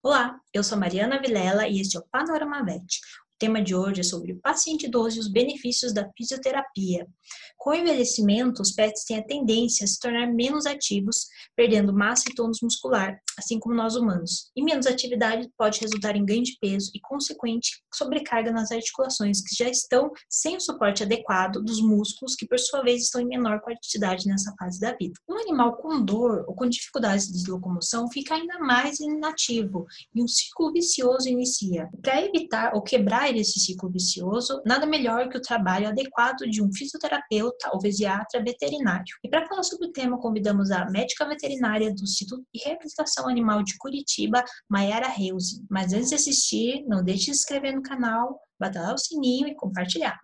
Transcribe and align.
Olá, 0.00 0.40
eu 0.54 0.62
sou 0.62 0.78
Mariana 0.78 1.20
Vilela 1.20 1.66
e 1.66 1.80
este 1.80 1.96
é 1.96 2.00
o 2.00 2.04
Panorama 2.04 2.64
Vet, 2.64 3.00
tema 3.38 3.62
de 3.62 3.74
hoje 3.74 4.00
é 4.00 4.04
sobre 4.04 4.32
o 4.32 4.40
paciente 4.40 4.86
idoso 4.86 5.16
e 5.16 5.20
os 5.20 5.28
benefícios 5.28 5.92
da 5.92 6.10
fisioterapia. 6.16 7.06
Com 7.56 7.70
o 7.70 7.74
envelhecimento, 7.74 8.62
os 8.62 8.72
pets 8.72 9.04
têm 9.04 9.18
a 9.18 9.24
tendência 9.24 9.84
a 9.84 9.86
se 9.86 9.98
tornar 9.98 10.26
menos 10.26 10.66
ativos, 10.66 11.26
perdendo 11.56 11.92
massa 11.92 12.24
e 12.30 12.34
tônus 12.34 12.60
muscular, 12.62 13.20
assim 13.38 13.58
como 13.58 13.74
nós 13.74 13.94
humanos. 13.94 14.50
E 14.56 14.62
menos 14.62 14.86
atividade 14.86 15.48
pode 15.56 15.80
resultar 15.80 16.16
em 16.16 16.24
ganho 16.24 16.42
de 16.42 16.56
peso 16.60 16.90
e 16.94 17.00
consequente 17.00 17.82
sobrecarga 17.94 18.50
nas 18.50 18.72
articulações 18.72 19.40
que 19.40 19.54
já 19.54 19.68
estão 19.68 20.10
sem 20.28 20.56
o 20.56 20.60
suporte 20.60 21.02
adequado 21.02 21.62
dos 21.62 21.80
músculos, 21.80 22.34
que 22.34 22.46
por 22.46 22.58
sua 22.58 22.82
vez 22.82 23.02
estão 23.02 23.20
em 23.20 23.26
menor 23.26 23.60
quantidade 23.60 24.26
nessa 24.26 24.54
fase 24.58 24.80
da 24.80 24.94
vida. 24.94 25.14
Um 25.28 25.38
animal 25.38 25.76
com 25.76 26.02
dor 26.02 26.44
ou 26.48 26.54
com 26.54 26.68
dificuldades 26.68 27.26
de 27.26 27.50
locomoção 27.50 28.10
fica 28.10 28.34
ainda 28.34 28.58
mais 28.58 29.00
inativo 29.00 29.86
e 30.14 30.22
um 30.22 30.28
ciclo 30.28 30.72
vicioso 30.72 31.28
inicia. 31.28 31.88
Para 32.02 32.24
evitar 32.24 32.74
ou 32.74 32.82
quebrar 32.82 33.27
sair 33.28 33.34
desse 33.34 33.60
ciclo 33.60 33.90
vicioso, 33.90 34.62
nada 34.64 34.86
melhor 34.86 35.28
que 35.28 35.36
o 35.36 35.42
trabalho 35.42 35.88
adequado 35.88 36.40
de 36.50 36.62
um 36.62 36.72
fisioterapeuta 36.72 37.70
ou 37.72 37.78
pediatra 37.78 38.42
veterinário. 38.42 39.16
E 39.22 39.28
para 39.28 39.46
falar 39.46 39.62
sobre 39.62 39.88
o 39.88 39.92
tema, 39.92 40.18
convidamos 40.18 40.70
a 40.70 40.88
médica 40.90 41.26
veterinária 41.26 41.94
do 41.94 42.02
Instituto 42.02 42.42
de 42.54 42.62
Reabilitação 42.64 43.28
Animal 43.28 43.62
de 43.62 43.76
Curitiba, 43.76 44.42
Mayara 44.68 45.08
Reuse. 45.08 45.64
Mas 45.70 45.92
antes 45.92 46.08
de 46.08 46.14
assistir, 46.14 46.84
não 46.86 47.04
deixe 47.04 47.30
de 47.30 47.36
se 47.36 47.42
inscrever 47.42 47.74
no 47.74 47.82
canal, 47.82 48.40
bater 48.58 48.80
o 48.92 48.98
sininho 48.98 49.48
e 49.48 49.54
compartilhar. 49.54 50.18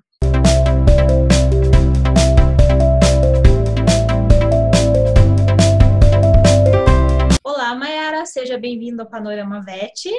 Olá, 7.43 7.75
Mayara, 7.75 8.25
seja 8.25 8.57
bem-vinda 8.59 9.03
ao 9.03 9.11
Panorama 9.11 9.61
Vet. 9.61 10.11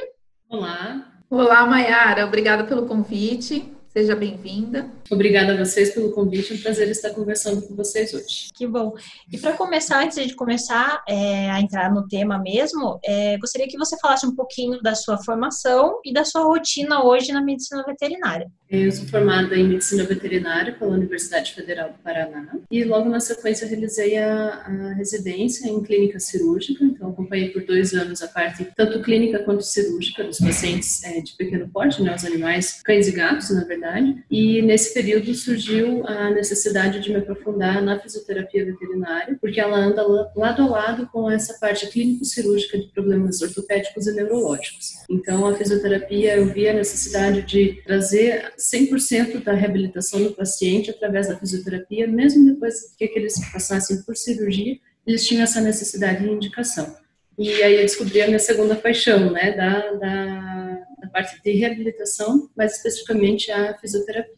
Olá, 0.47 1.14
Olá, 1.29 1.65
Mayara, 1.65 2.25
obrigada 2.25 2.65
pelo 2.65 2.85
convite. 2.85 3.71
Seja 3.89 4.15
bem-vinda. 4.15 4.91
Obrigada 5.09 5.53
a 5.53 5.57
vocês 5.57 5.93
pelo 5.93 6.11
convite, 6.11 6.51
é 6.51 6.55
um 6.55 6.61
prazer 6.61 6.89
estar 6.89 7.11
conversando 7.11 7.65
com 7.65 7.75
vocês 7.75 8.13
hoje. 8.13 8.49
Que 8.53 8.67
bom. 8.67 8.93
E 9.31 9.37
para 9.37 9.53
começar, 9.53 10.03
antes 10.03 10.27
de 10.27 10.35
começar 10.35 11.01
é, 11.07 11.49
a 11.49 11.61
entrar 11.61 11.91
no 11.91 12.05
tema 12.05 12.37
mesmo, 12.37 12.99
é, 13.03 13.37
gostaria 13.37 13.67
que 13.67 13.77
você 13.77 13.97
falasse 13.97 14.25
um 14.25 14.35
pouquinho 14.35 14.81
da 14.81 14.93
sua 14.93 15.17
formação 15.17 15.99
e 16.03 16.13
da 16.13 16.25
sua 16.25 16.43
rotina 16.43 17.03
hoje 17.03 17.31
na 17.31 17.41
medicina 17.41 17.83
veterinária. 17.83 18.51
Eu 18.69 18.91
sou 18.91 19.05
formada 19.05 19.55
em 19.55 19.67
medicina 19.67 20.03
veterinária 20.03 20.73
pela 20.73 20.95
Universidade 20.95 21.53
Federal 21.53 21.89
do 21.89 21.99
Paraná 21.99 22.57
e 22.71 22.83
logo 22.83 23.07
na 23.07 23.19
sequência 23.19 23.67
realizei 23.67 24.17
a, 24.17 24.63
a 24.65 24.93
residência 24.93 25.69
em 25.69 25.83
clínica 25.83 26.19
cirúrgica, 26.19 26.83
então 26.83 27.09
acompanhei 27.09 27.49
por 27.49 27.63
dois 27.63 27.93
anos 27.93 28.23
a 28.23 28.27
parte 28.27 28.67
tanto 28.75 29.03
clínica 29.03 29.39
quanto 29.39 29.61
cirúrgica 29.61 30.23
dos 30.23 30.39
pacientes 30.39 31.03
é, 31.03 31.21
de 31.21 31.33
pequeno 31.33 31.69
porte, 31.69 32.01
né, 32.01 32.15
os 32.15 32.25
animais, 32.25 32.81
cães 32.83 33.07
e 33.07 33.11
gatos, 33.11 33.51
na 33.51 33.63
verdade. 33.65 34.23
E 34.31 34.63
nesse 34.63 34.95
período 34.95 35.31
surgiu 35.35 36.05
a 36.07 36.31
necessidade 36.31 36.99
de 36.99 37.11
me 37.11 37.17
aprofundar 37.17 37.83
na 37.83 37.99
fisioterapia 37.99 38.65
veterinária, 38.65 39.37
porque 39.39 39.59
ela 39.59 39.77
anda 39.77 40.01
lado 40.35 40.63
a 40.63 40.65
lado 40.67 41.07
com 41.11 41.29
essa 41.29 41.53
parte 41.59 41.85
clínico-cirúrgica 41.87 42.79
de 42.79 42.87
problemas 42.87 43.41
ortopédicos 43.43 44.07
e 44.07 44.11
neurológicos. 44.11 44.95
Então, 45.07 45.45
a 45.45 45.53
fisioterapia, 45.53 46.37
eu 46.37 46.47
vi 46.47 46.67
a 46.67 46.73
necessidade 46.73 47.43
de 47.43 47.81
trazer 47.85 48.54
100% 48.57 49.43
da 49.43 49.53
reabilitação 49.53 50.23
do 50.23 50.31
paciente 50.33 50.89
através 50.89 51.27
da 51.27 51.37
fisioterapia, 51.37 52.07
mesmo 52.07 52.45
depois 52.45 52.95
que 52.97 53.05
eles 53.15 53.35
passassem 53.51 54.01
por 54.03 54.15
cirurgia, 54.15 54.77
eles 55.05 55.25
tinham 55.27 55.43
essa 55.43 55.61
necessidade 55.61 56.23
de 56.23 56.29
indicação. 56.29 56.95
E 57.37 57.61
aí 57.61 57.75
eu 57.75 57.81
descobri 57.81 58.21
a 58.21 58.27
minha 58.27 58.39
segunda 58.39 58.75
paixão, 58.75 59.31
né, 59.31 59.51
da, 59.51 59.91
da, 59.93 60.85
da 61.01 61.07
parte 61.09 61.41
de 61.43 61.51
reabilitação, 61.51 62.49
mais 62.55 62.77
especificamente 62.77 63.51
a 63.51 63.77
fisioterapia. 63.77 64.33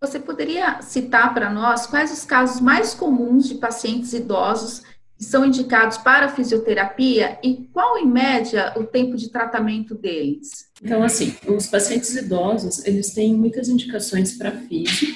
Você 0.00 0.20
poderia 0.20 0.82
citar 0.82 1.32
para 1.32 1.50
nós 1.50 1.86
quais 1.86 2.12
os 2.12 2.24
casos 2.24 2.60
mais 2.60 2.92
comuns 2.92 3.48
de 3.48 3.54
pacientes 3.54 4.12
idosos 4.12 4.82
são 5.18 5.44
indicados 5.44 5.96
para 5.98 6.28
fisioterapia 6.28 7.38
e 7.42 7.68
qual, 7.72 7.98
em 7.98 8.06
média, 8.06 8.72
o 8.76 8.84
tempo 8.84 9.16
de 9.16 9.30
tratamento 9.30 9.94
deles? 9.94 10.68
Então, 10.82 11.02
assim, 11.02 11.34
os 11.46 11.66
pacientes 11.66 12.14
idosos, 12.14 12.84
eles 12.84 13.12
têm 13.14 13.34
muitas 13.34 13.68
indicações 13.68 14.36
para 14.36 14.50
fisio, 14.50 15.14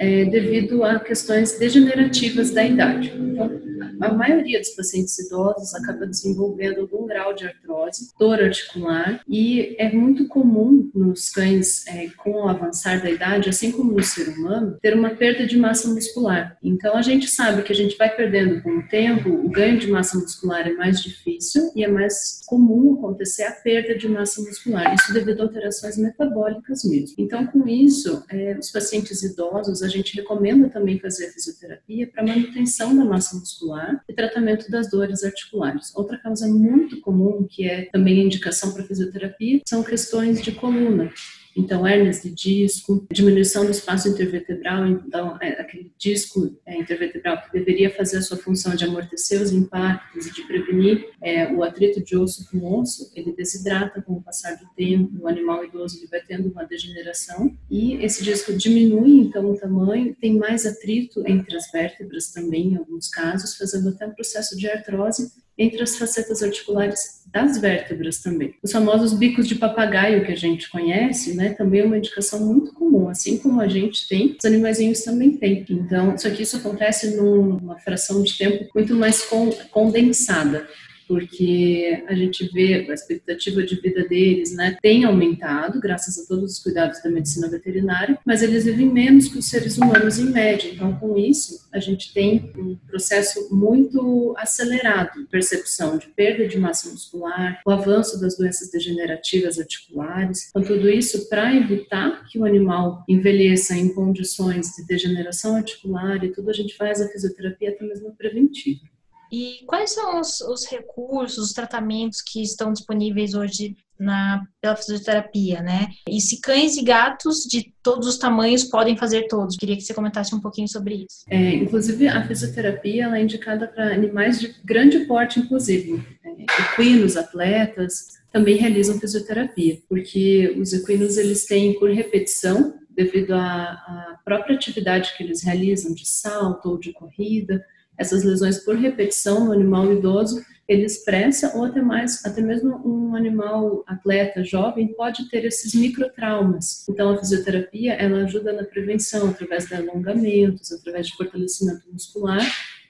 é, 0.00 0.24
devido 0.24 0.82
a 0.82 0.98
questões 0.98 1.58
degenerativas 1.58 2.50
da 2.50 2.64
idade. 2.64 3.12
Então, 3.14 3.60
a 4.00 4.14
maioria 4.14 4.58
dos 4.58 4.70
pacientes 4.70 5.18
idosos 5.18 5.74
acaba 5.74 6.06
desenvolvendo 6.06 6.80
algum 6.80 7.06
grau 7.06 7.34
de 7.34 7.44
artrose, 7.44 8.10
dor 8.18 8.40
articular, 8.40 9.20
e 9.28 9.76
é 9.78 9.92
muito 9.92 10.26
comum 10.26 10.90
nos 10.94 11.28
cães 11.28 11.86
é, 11.86 12.08
com 12.16 12.30
o 12.30 12.48
avançar 12.48 13.02
da 13.02 13.10
idade, 13.10 13.50
assim 13.50 13.70
como 13.70 13.92
no 13.92 14.02
ser 14.02 14.28
humano, 14.28 14.78
ter 14.80 14.94
uma 14.94 15.10
perda 15.10 15.46
de 15.46 15.58
massa 15.58 15.88
muscular. 15.88 16.56
Então, 16.62 16.96
a 16.96 17.02
gente 17.02 17.28
sabe 17.28 17.62
que 17.62 17.72
a 17.72 17.76
gente 17.76 17.98
vai 17.98 18.08
perdendo 18.08 18.62
com 18.62 18.78
o 18.78 18.88
tempo, 18.88 19.28
o 19.28 19.50
ganho 19.50 19.78
de 19.78 19.90
massa 19.90 20.18
muscular 20.18 20.66
é 20.66 20.72
mais 20.72 21.02
difícil 21.02 21.70
e 21.76 21.84
é 21.84 21.88
mais 21.88 22.40
comum 22.46 22.94
acontecer 22.94 23.42
a 23.42 23.52
perda 23.52 23.94
de 23.94 24.08
massa 24.08 24.40
muscular. 24.40 24.94
Isso 24.94 25.12
devido 25.12 25.40
a 25.40 25.44
alterações 25.44 25.98
metabólicas 25.98 26.84
mesmo. 26.84 27.16
Então, 27.18 27.46
com 27.46 27.68
isso, 27.68 28.24
é, 28.30 28.56
os 28.58 28.70
pacientes 28.70 29.22
idosos, 29.22 29.82
a 29.82 29.89
gente 29.90 30.16
recomenda 30.16 30.68
também 30.68 30.98
fazer 30.98 31.30
fisioterapia 31.32 32.08
para 32.10 32.22
manutenção 32.22 32.96
da 32.96 33.04
massa 33.04 33.36
muscular 33.36 34.02
e 34.08 34.12
tratamento 34.12 34.70
das 34.70 34.90
dores 34.90 35.22
articulares. 35.22 35.94
Outra 35.94 36.18
causa 36.18 36.48
muito 36.48 37.00
comum, 37.00 37.46
que 37.48 37.66
é 37.66 37.86
também 37.92 38.24
indicação 38.24 38.72
para 38.72 38.84
fisioterapia, 38.84 39.60
são 39.66 39.82
questões 39.82 40.42
de 40.42 40.52
coluna. 40.52 41.12
Então, 41.56 41.86
hernias 41.86 42.22
de 42.22 42.30
disco, 42.30 43.06
diminuição 43.10 43.64
do 43.64 43.70
espaço 43.70 44.08
intervertebral, 44.08 44.86
então, 44.86 45.36
é 45.40 45.60
aquele 45.60 45.92
disco 45.98 46.56
é, 46.66 46.76
intervertebral 46.76 47.42
que 47.42 47.52
deveria 47.52 47.90
fazer 47.90 48.18
a 48.18 48.22
sua 48.22 48.36
função 48.36 48.74
de 48.74 48.84
amortecer 48.84 49.40
os 49.42 49.52
impactos 49.52 50.26
e 50.26 50.32
de 50.32 50.42
prevenir 50.42 51.10
é, 51.22 51.52
o 51.52 51.62
atrito 51.62 52.02
de 52.02 52.16
osso 52.16 52.48
com 52.50 52.80
osso, 52.80 53.10
ele 53.14 53.32
desidrata 53.32 54.00
com 54.02 54.14
o 54.14 54.22
passar 54.22 54.56
do 54.56 54.66
tempo, 54.76 55.10
o 55.20 55.28
animal 55.28 55.64
idoso 55.64 55.98
ele 55.98 56.06
vai 56.06 56.20
tendo 56.20 56.50
uma 56.50 56.64
degeneração. 56.64 57.56
E 57.70 57.94
esse 57.94 58.22
disco 58.22 58.52
diminui, 58.52 59.18
então, 59.18 59.50
o 59.50 59.56
tamanho, 59.56 60.14
tem 60.20 60.38
mais 60.38 60.66
atrito 60.66 61.22
entre 61.26 61.56
as 61.56 61.70
vértebras 61.70 62.30
também, 62.32 62.72
em 62.72 62.76
alguns 62.76 63.08
casos, 63.08 63.56
fazendo 63.56 63.88
até 63.90 64.06
um 64.06 64.14
processo 64.14 64.56
de 64.56 64.68
artrose 64.68 65.30
entre 65.60 65.82
as 65.82 65.98
facetas 65.98 66.42
articulares 66.42 67.20
das 67.30 67.58
vértebras 67.58 68.18
também. 68.22 68.54
Os 68.62 68.72
famosos 68.72 69.12
bicos 69.12 69.46
de 69.46 69.54
papagaio 69.54 70.24
que 70.24 70.32
a 70.32 70.36
gente 70.36 70.68
conhece, 70.70 71.34
né, 71.34 71.50
também 71.50 71.82
é 71.82 71.84
uma 71.84 71.98
indicação 71.98 72.40
muito 72.44 72.72
comum, 72.72 73.08
assim 73.08 73.36
como 73.36 73.60
a 73.60 73.68
gente 73.68 74.08
tem, 74.08 74.36
os 74.38 74.44
animaizinhos 74.44 75.02
também 75.02 75.36
têm. 75.36 75.64
Então, 75.68 76.16
só 76.18 76.30
que 76.30 76.42
isso 76.42 76.56
acontece 76.56 77.14
numa 77.14 77.78
fração 77.78 78.22
de 78.22 78.36
tempo 78.36 78.66
muito 78.74 78.94
mais 78.94 79.28
condensada 79.70 80.66
porque 81.10 82.04
a 82.06 82.14
gente 82.14 82.48
vê 82.52 82.86
a 82.88 82.94
expectativa 82.94 83.64
de 83.64 83.74
vida 83.74 84.06
deles, 84.06 84.54
né, 84.54 84.76
tem 84.80 85.04
aumentado 85.04 85.80
graças 85.80 86.16
a 86.16 86.24
todos 86.28 86.52
os 86.52 86.58
cuidados 86.60 87.02
da 87.02 87.10
medicina 87.10 87.48
veterinária, 87.48 88.16
mas 88.24 88.44
eles 88.44 88.64
vivem 88.64 88.88
menos 88.88 89.26
que 89.26 89.36
os 89.36 89.48
seres 89.48 89.76
humanos 89.76 90.20
em 90.20 90.30
média. 90.30 90.70
Então, 90.72 90.94
com 91.00 91.18
isso, 91.18 91.68
a 91.72 91.80
gente 91.80 92.14
tem 92.14 92.52
um 92.56 92.76
processo 92.86 93.52
muito 93.52 94.36
acelerado 94.38 95.26
percepção 95.28 95.98
de 95.98 96.06
perda 96.06 96.46
de 96.46 96.56
massa 96.56 96.88
muscular, 96.88 97.60
o 97.66 97.72
avanço 97.72 98.20
das 98.20 98.38
doenças 98.38 98.70
degenerativas 98.70 99.58
articulares. 99.58 100.48
Então, 100.50 100.62
tudo 100.62 100.88
isso 100.88 101.28
para 101.28 101.52
evitar 101.56 102.24
que 102.30 102.38
o 102.38 102.44
animal 102.44 103.02
envelheça 103.08 103.74
em 103.74 103.92
condições 103.92 104.76
de 104.76 104.86
degeneração 104.86 105.56
articular 105.56 106.22
e 106.22 106.30
tudo, 106.30 106.50
a 106.50 106.54
gente 106.54 106.76
faz 106.76 107.00
a 107.00 107.08
fisioterapia 107.08 107.70
até 107.70 107.84
mesmo 107.84 108.14
preventiva. 108.14 108.89
E 109.30 109.64
quais 109.66 109.92
são 109.92 110.20
os, 110.20 110.40
os, 110.40 110.66
recursos, 110.66 111.38
os 111.38 111.52
tratamentos 111.52 112.20
que 112.20 112.42
estão 112.42 112.72
disponíveis 112.72 113.34
hoje 113.34 113.76
na, 113.98 114.44
pela 114.60 114.74
fisioterapia, 114.74 115.62
né? 115.62 115.88
E 116.08 116.20
se 116.20 116.40
cães 116.40 116.76
e 116.76 116.82
gatos 116.82 117.44
de 117.44 117.72
todos 117.82 118.08
os 118.08 118.18
tamanhos 118.18 118.64
podem 118.64 118.96
fazer 118.96 119.28
todos? 119.28 119.56
Queria 119.56 119.76
que 119.76 119.82
você 119.82 119.94
comentasse 119.94 120.34
um 120.34 120.40
pouquinho 120.40 120.68
sobre 120.68 121.04
isso. 121.04 121.24
É, 121.28 121.54
inclusive, 121.54 122.08
a 122.08 122.26
fisioterapia 122.26 123.04
ela 123.04 123.18
é 123.18 123.22
indicada 123.22 123.68
para 123.68 123.92
animais 123.92 124.40
de 124.40 124.54
grande 124.64 125.00
porte, 125.00 125.38
inclusive. 125.38 126.02
É, 126.24 126.72
equinos, 126.72 127.16
atletas, 127.16 128.20
também 128.32 128.56
realizam 128.56 128.98
fisioterapia, 128.98 129.78
porque 129.88 130.56
os 130.58 130.72
equinos 130.72 131.16
eles 131.16 131.44
têm 131.46 131.78
por 131.78 131.90
repetição, 131.90 132.74
devido 132.90 133.32
à 133.32 134.18
própria 134.24 134.56
atividade 134.56 135.14
que 135.16 135.22
eles 135.22 135.42
realizam 135.42 135.94
de 135.94 136.06
salto 136.06 136.70
ou 136.70 136.78
de 136.78 136.92
corrida, 136.92 137.64
essas 138.00 138.24
lesões 138.24 138.58
por 138.58 138.74
repetição 138.74 139.44
no 139.44 139.52
animal 139.52 139.92
idoso, 139.92 140.42
ele 140.66 140.84
expressa, 140.84 141.56
ou 141.56 141.64
até 141.64 141.82
mais, 141.82 142.24
até 142.24 142.40
mesmo 142.40 142.80
um 142.86 143.14
animal 143.14 143.84
atleta 143.86 144.42
jovem 144.42 144.94
pode 144.94 145.28
ter 145.28 145.44
esses 145.44 145.74
microtraumas. 145.74 146.88
Então, 146.88 147.10
a 147.10 147.18
fisioterapia, 147.18 147.92
ela 147.94 148.22
ajuda 148.22 148.52
na 148.52 148.64
prevenção 148.64 149.28
através 149.28 149.66
de 149.66 149.74
alongamentos, 149.74 150.72
através 150.72 151.08
de 151.08 151.16
fortalecimento 151.16 151.82
muscular, 151.92 152.40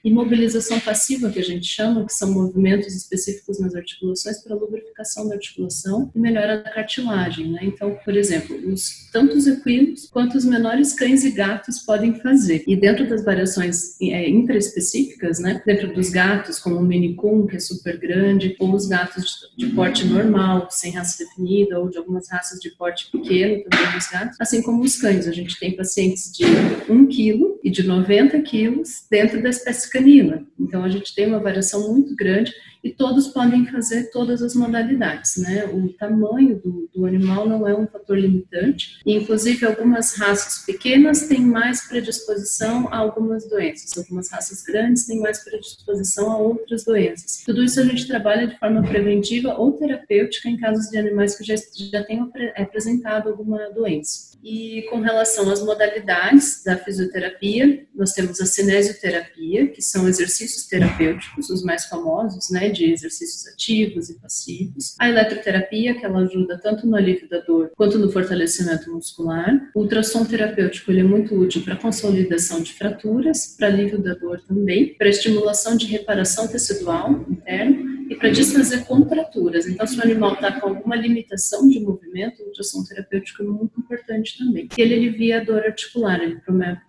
Imobilização 0.03 0.79
passiva, 0.79 1.29
que 1.29 1.39
a 1.39 1.43
gente 1.43 1.65
chama, 1.65 2.05
que 2.05 2.13
são 2.13 2.31
movimentos 2.31 2.95
específicos 2.95 3.59
nas 3.59 3.75
articulações 3.75 4.43
para 4.43 4.55
lubrificação 4.55 5.27
da 5.27 5.35
articulação 5.35 6.11
e 6.15 6.19
melhora 6.19 6.57
da 6.63 6.71
cartilagem, 6.71 7.51
né? 7.51 7.59
Então, 7.63 7.97
por 8.03 8.15
exemplo, 8.15 8.55
os 8.71 9.09
tantos 9.11 9.45
equinos 9.45 10.07
quanto 10.11 10.37
os 10.37 10.45
menores 10.45 10.93
cães 10.93 11.23
e 11.23 11.31
gatos 11.31 11.79
podem 11.79 12.19
fazer. 12.19 12.63
E 12.65 12.75
dentro 12.75 13.07
das 13.07 13.23
variações 13.23 13.99
é, 14.01 14.29
intraespecíficas, 14.29 15.39
né? 15.39 15.61
Dentro 15.65 15.93
dos 15.93 16.09
gatos, 16.09 16.59
como 16.59 16.77
o 16.77 16.83
Mini 16.83 17.15
Coon, 17.15 17.45
que 17.45 17.57
é 17.57 17.59
super 17.59 17.97
grande, 17.97 18.55
ou 18.59 18.73
os 18.73 18.87
gatos 18.87 19.51
de, 19.57 19.67
de 19.67 19.73
porte 19.75 20.05
normal, 20.05 20.67
sem 20.71 20.91
raça 20.93 21.23
definida, 21.23 21.79
ou 21.79 21.89
de 21.89 21.97
algumas 21.97 22.29
raças 22.29 22.59
de 22.59 22.71
porte 22.71 23.09
pequeno 23.11 23.63
também 23.69 23.91
dos 23.93 24.07
gatos, 24.07 24.37
assim 24.39 24.61
como 24.61 24.83
os 24.83 24.95
cães. 24.97 25.27
A 25.27 25.31
gente 25.31 25.59
tem 25.59 25.75
pacientes 25.75 26.31
de 26.31 26.43
1 26.89 27.07
quilo 27.07 27.50
e 27.63 27.69
de 27.69 27.83
90 27.83 28.41
quilos 28.41 29.05
dentro 29.09 29.41
da 29.41 29.49
espécie 29.49 29.89
canina. 29.89 30.45
Então, 30.59 30.83
a 30.83 30.89
gente 30.89 31.13
tem 31.13 31.27
uma 31.27 31.39
variação 31.39 31.93
muito 31.93 32.15
grande 32.15 32.53
e 32.83 32.91
todos 32.91 33.27
podem 33.27 33.65
fazer 33.67 34.11
todas 34.11 34.41
as 34.41 34.55
modalidades, 34.55 35.37
né? 35.37 35.65
O 35.65 35.89
tamanho 35.93 36.59
do, 36.59 36.89
do 36.93 37.05
animal 37.05 37.47
não 37.47 37.67
é 37.67 37.75
um 37.75 37.87
fator 37.87 38.17
limitante, 38.17 38.99
inclusive 39.05 39.65
algumas 39.65 40.15
raças 40.15 40.65
pequenas 40.65 41.27
têm 41.27 41.41
mais 41.41 41.87
predisposição 41.87 42.87
a 42.91 42.97
algumas 42.97 43.47
doenças, 43.47 43.97
algumas 43.97 44.29
raças 44.29 44.63
grandes 44.63 45.05
têm 45.05 45.19
mais 45.19 45.43
predisposição 45.43 46.31
a 46.31 46.37
outras 46.37 46.83
doenças. 46.83 47.43
Tudo 47.45 47.63
isso 47.63 47.79
a 47.79 47.83
gente 47.83 48.07
trabalha 48.07 48.47
de 48.47 48.57
forma 48.57 48.81
preventiva 48.81 49.55
ou 49.55 49.73
terapêutica 49.73 50.49
em 50.49 50.57
casos 50.57 50.89
de 50.89 50.97
animais 50.97 51.37
que 51.37 51.43
já, 51.43 51.55
já 51.91 52.03
tenham 52.03 52.31
apresentado 52.55 53.29
alguma 53.29 53.69
doença. 53.71 54.31
E 54.43 54.87
com 54.89 54.99
relação 55.01 55.51
às 55.51 55.61
modalidades 55.61 56.63
da 56.63 56.75
fisioterapia, 56.75 57.85
nós 57.93 58.13
temos 58.13 58.41
a 58.41 58.45
cinesioterapia, 58.45 59.67
que 59.67 59.81
são 59.83 60.07
exercícios 60.07 60.65
terapêuticos, 60.65 61.49
os 61.49 61.63
mais 61.63 61.85
famosos, 61.85 62.49
né, 62.49 62.69
de 62.71 62.91
exercícios 62.91 63.47
ativos 63.47 64.09
e 64.09 64.19
passivos. 64.19 64.95
A 64.99 65.09
eletroterapia, 65.09 65.93
que 65.93 66.05
ela 66.05 66.19
ajuda 66.19 66.57
tanto 66.57 66.87
no 66.87 66.95
alívio 66.95 67.27
da 67.29 67.39
dor 67.39 67.71
quanto 67.75 67.97
no 67.97 68.11
fortalecimento 68.11 68.91
muscular. 68.91 69.69
O 69.75 69.81
ultrassom 69.81 70.25
terapêutico 70.25 70.91
ele 70.91 71.01
é 71.01 71.03
muito 71.03 71.35
útil 71.35 71.61
para 71.63 71.75
consolidação 71.75 72.61
de 72.61 72.73
fraturas, 72.73 73.55
para 73.57 73.67
alívio 73.67 73.99
da 73.99 74.13
dor 74.13 74.41
também, 74.47 74.93
para 74.95 75.09
estimulação 75.09 75.75
de 75.75 75.85
reparação 75.85 76.47
tecidual 76.47 77.25
interna 77.29 77.91
e 78.09 78.15
para 78.15 78.29
desfazer 78.29 78.85
contraturas. 78.85 79.65
Então, 79.67 79.87
se 79.87 79.97
o 79.97 80.03
animal 80.03 80.33
está 80.33 80.59
com 80.59 80.67
alguma 80.67 80.95
limitação 80.95 81.67
de 81.67 81.79
movimento, 81.79 82.41
o 82.41 82.47
ultrassom 82.47 82.83
terapêutico 82.83 83.41
é 83.41 83.45
muito 83.45 83.79
importante 83.79 84.37
também. 84.37 84.67
Ele 84.77 84.93
alivia 84.93 85.39
a 85.39 85.43
dor 85.43 85.63
articular, 85.63 86.21
ele 86.21 86.39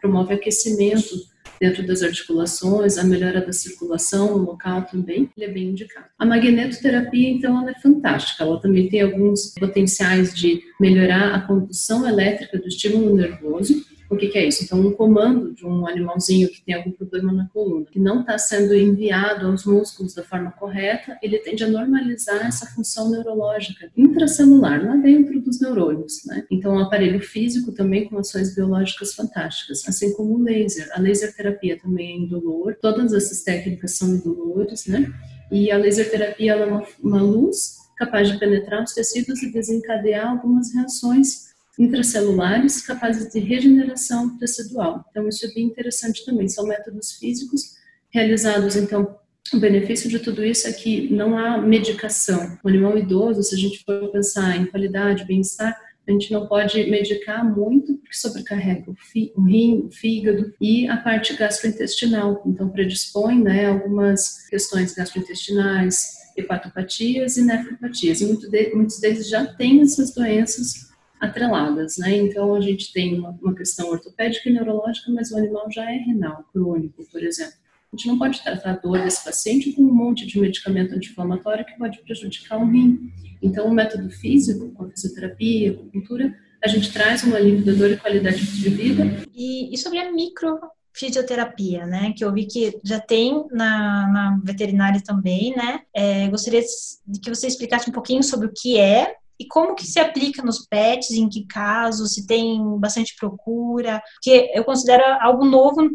promove 0.00 0.34
aquecimento 0.34 1.31
dentro 1.62 1.86
das 1.86 2.02
articulações, 2.02 2.98
a 2.98 3.04
melhora 3.04 3.40
da 3.40 3.52
circulação 3.52 4.36
no 4.36 4.44
local 4.44 4.82
também, 4.82 5.30
ele 5.36 5.46
é 5.46 5.48
bem 5.48 5.68
indicado. 5.68 6.06
A 6.18 6.26
magnetoterapia, 6.26 7.30
então, 7.30 7.56
ela 7.60 7.70
é 7.70 7.80
fantástica, 7.80 8.42
ela 8.42 8.60
também 8.60 8.88
tem 8.88 9.00
alguns 9.00 9.54
potenciais 9.54 10.34
de 10.34 10.60
melhorar 10.80 11.32
a 11.32 11.40
condução 11.42 12.04
elétrica 12.04 12.58
do 12.58 12.66
estímulo 12.66 13.14
nervoso, 13.14 13.74
o 14.12 14.16
que, 14.16 14.28
que, 14.28 14.38
é 14.38 14.46
isso? 14.46 14.62
Então, 14.62 14.78
um 14.78 14.92
comando 14.92 15.54
de 15.54 15.64
um 15.64 15.86
animalzinho 15.86 16.48
que 16.50 16.62
tem 16.62 16.74
algum 16.74 16.92
problema 16.92 17.32
na 17.32 17.48
coluna, 17.48 17.86
que 17.90 17.98
não 17.98 18.20
está 18.20 18.36
sendo 18.36 18.74
enviado 18.74 19.46
aos 19.46 19.64
músculos 19.64 20.14
da 20.14 20.22
forma 20.22 20.50
correta, 20.52 21.18
ele 21.22 21.38
tende 21.38 21.64
a 21.64 21.68
normalizar 21.68 22.46
essa 22.46 22.66
função 22.66 23.10
neurológica 23.10 23.90
intracelular, 23.96 24.84
lá 24.84 24.96
dentro 24.96 25.40
dos 25.40 25.60
neurônios. 25.60 26.24
Né? 26.26 26.44
Então, 26.50 26.76
o 26.76 26.80
aparelho 26.80 27.20
físico 27.20 27.72
também 27.72 28.06
com 28.06 28.18
ações 28.18 28.54
biológicas 28.54 29.14
fantásticas, 29.14 29.82
assim 29.88 30.12
como 30.12 30.34
o 30.34 30.42
laser. 30.42 30.90
A 30.92 31.00
laser 31.00 31.34
terapia 31.34 31.78
também 31.80 32.12
é 32.12 32.16
indolor, 32.18 32.76
todas 32.82 33.14
essas 33.14 33.42
técnicas 33.42 33.96
são 33.96 34.10
indolores, 34.10 34.86
né? 34.86 35.10
E 35.50 35.70
a 35.70 35.76
laser 35.76 36.10
terapia 36.10 36.52
é 36.52 36.66
uma, 36.66 36.82
uma 37.02 37.22
luz 37.22 37.78
capaz 37.96 38.30
de 38.30 38.38
penetrar 38.38 38.82
os 38.82 38.92
tecidos 38.92 39.42
e 39.42 39.52
desencadear 39.52 40.28
algumas 40.28 40.74
reações 40.74 41.51
intracelulares 41.78 42.82
capazes 42.82 43.32
de 43.32 43.40
regeneração 43.40 44.36
tecidual. 44.38 45.04
Então, 45.10 45.28
isso 45.28 45.46
é 45.46 45.54
bem 45.54 45.64
interessante 45.64 46.24
também. 46.24 46.48
São 46.48 46.66
métodos 46.66 47.12
físicos 47.12 47.76
realizados, 48.10 48.76
então, 48.76 49.16
o 49.52 49.58
benefício 49.58 50.08
de 50.08 50.18
tudo 50.18 50.44
isso 50.44 50.68
é 50.68 50.72
que 50.72 51.12
não 51.12 51.36
há 51.36 51.58
medicação. 51.58 52.58
O 52.62 52.68
animal 52.68 52.96
idoso, 52.98 53.42
se 53.42 53.54
a 53.54 53.58
gente 53.58 53.82
for 53.84 54.10
pensar 54.10 54.56
em 54.56 54.66
qualidade, 54.66 55.24
bem-estar, 55.24 55.76
a 56.06 56.10
gente 56.10 56.32
não 56.32 56.46
pode 56.46 56.90
medicar 56.90 57.44
muito, 57.44 57.94
porque 57.98 58.16
sobrecarrega 58.16 58.90
o, 58.90 58.96
o 59.36 59.44
rim, 59.44 59.86
o 59.86 59.90
fígado 59.90 60.52
e 60.60 60.88
a 60.88 60.96
parte 60.96 61.34
gastrointestinal. 61.34 62.42
Então, 62.46 62.68
predispõe 62.68 63.40
né, 63.40 63.66
algumas 63.66 64.46
questões 64.48 64.94
gastrointestinais, 64.94 66.22
hepatopatias 66.36 67.36
e 67.36 67.42
nefropatias. 67.42 68.20
E 68.20 68.26
muitos 68.74 69.00
deles 69.00 69.28
já 69.28 69.46
têm 69.46 69.80
essas 69.80 70.14
doenças 70.14 70.91
atreladas, 71.22 71.98
né? 71.98 72.16
Então 72.16 72.52
a 72.52 72.60
gente 72.60 72.92
tem 72.92 73.16
uma, 73.16 73.54
questão 73.54 73.88
ortopédica 73.88 74.50
e 74.50 74.52
neurológica, 74.52 75.10
mas 75.12 75.30
o 75.30 75.38
animal 75.38 75.70
já 75.70 75.88
é 75.88 75.96
renal, 75.96 76.44
crônico, 76.52 77.04
por 77.10 77.22
exemplo. 77.22 77.54
A 77.92 77.96
gente 77.96 78.08
não 78.08 78.18
pode 78.18 78.42
tratar 78.42 78.70
a 78.70 78.76
dor 78.76 78.98
desse 78.98 79.24
paciente 79.24 79.72
com 79.72 79.82
um 79.82 79.94
monte 79.94 80.26
de 80.26 80.40
medicamento 80.40 80.94
anti-inflamatório 80.94 81.64
que 81.64 81.78
pode 81.78 82.00
prejudicar 82.00 82.58
o 82.58 82.66
rim. 82.66 83.12
Então, 83.40 83.66
o 83.66 83.72
método 83.72 84.10
físico, 84.10 84.70
com 84.70 84.84
a 84.84 84.90
fisioterapia, 84.90 85.74
com 85.74 85.86
a 85.86 85.92
cultura, 85.92 86.34
a 86.64 86.68
gente 86.68 86.92
traz 86.92 87.22
um 87.22 87.36
alívio 87.36 87.64
da 87.66 87.72
dor 87.72 87.90
e 87.90 87.96
qualidade 87.96 88.44
de 88.44 88.70
vida. 88.70 89.04
E, 89.34 89.72
e 89.72 89.78
sobre 89.78 89.98
a 89.98 90.10
micro 90.10 90.58
fisioterapia, 90.92 91.86
né? 91.86 92.12
Que 92.16 92.24
eu 92.24 92.32
vi 92.32 92.46
que 92.46 92.78
já 92.82 92.98
tem 92.98 93.44
na, 93.52 94.08
na 94.08 94.40
veterinária 94.42 95.00
também, 95.00 95.54
né? 95.54 95.80
É, 95.94 96.28
gostaria 96.28 96.62
de 97.06 97.20
que 97.20 97.30
você 97.30 97.46
explicasse 97.46 97.88
um 97.88 97.92
pouquinho 97.92 98.22
sobre 98.22 98.46
o 98.46 98.52
que 98.52 98.78
é 98.78 99.14
e 99.42 99.46
como 99.48 99.74
que 99.74 99.84
se 99.84 99.98
aplica 99.98 100.42
nos 100.42 100.66
pets, 100.66 101.10
em 101.10 101.28
que 101.28 101.44
casos, 101.46 102.14
se 102.14 102.26
tem 102.26 102.60
bastante 102.78 103.14
procura, 103.18 104.00
porque 104.14 104.50
eu 104.54 104.64
considero 104.64 105.02
algo 105.20 105.44
novo 105.44 105.90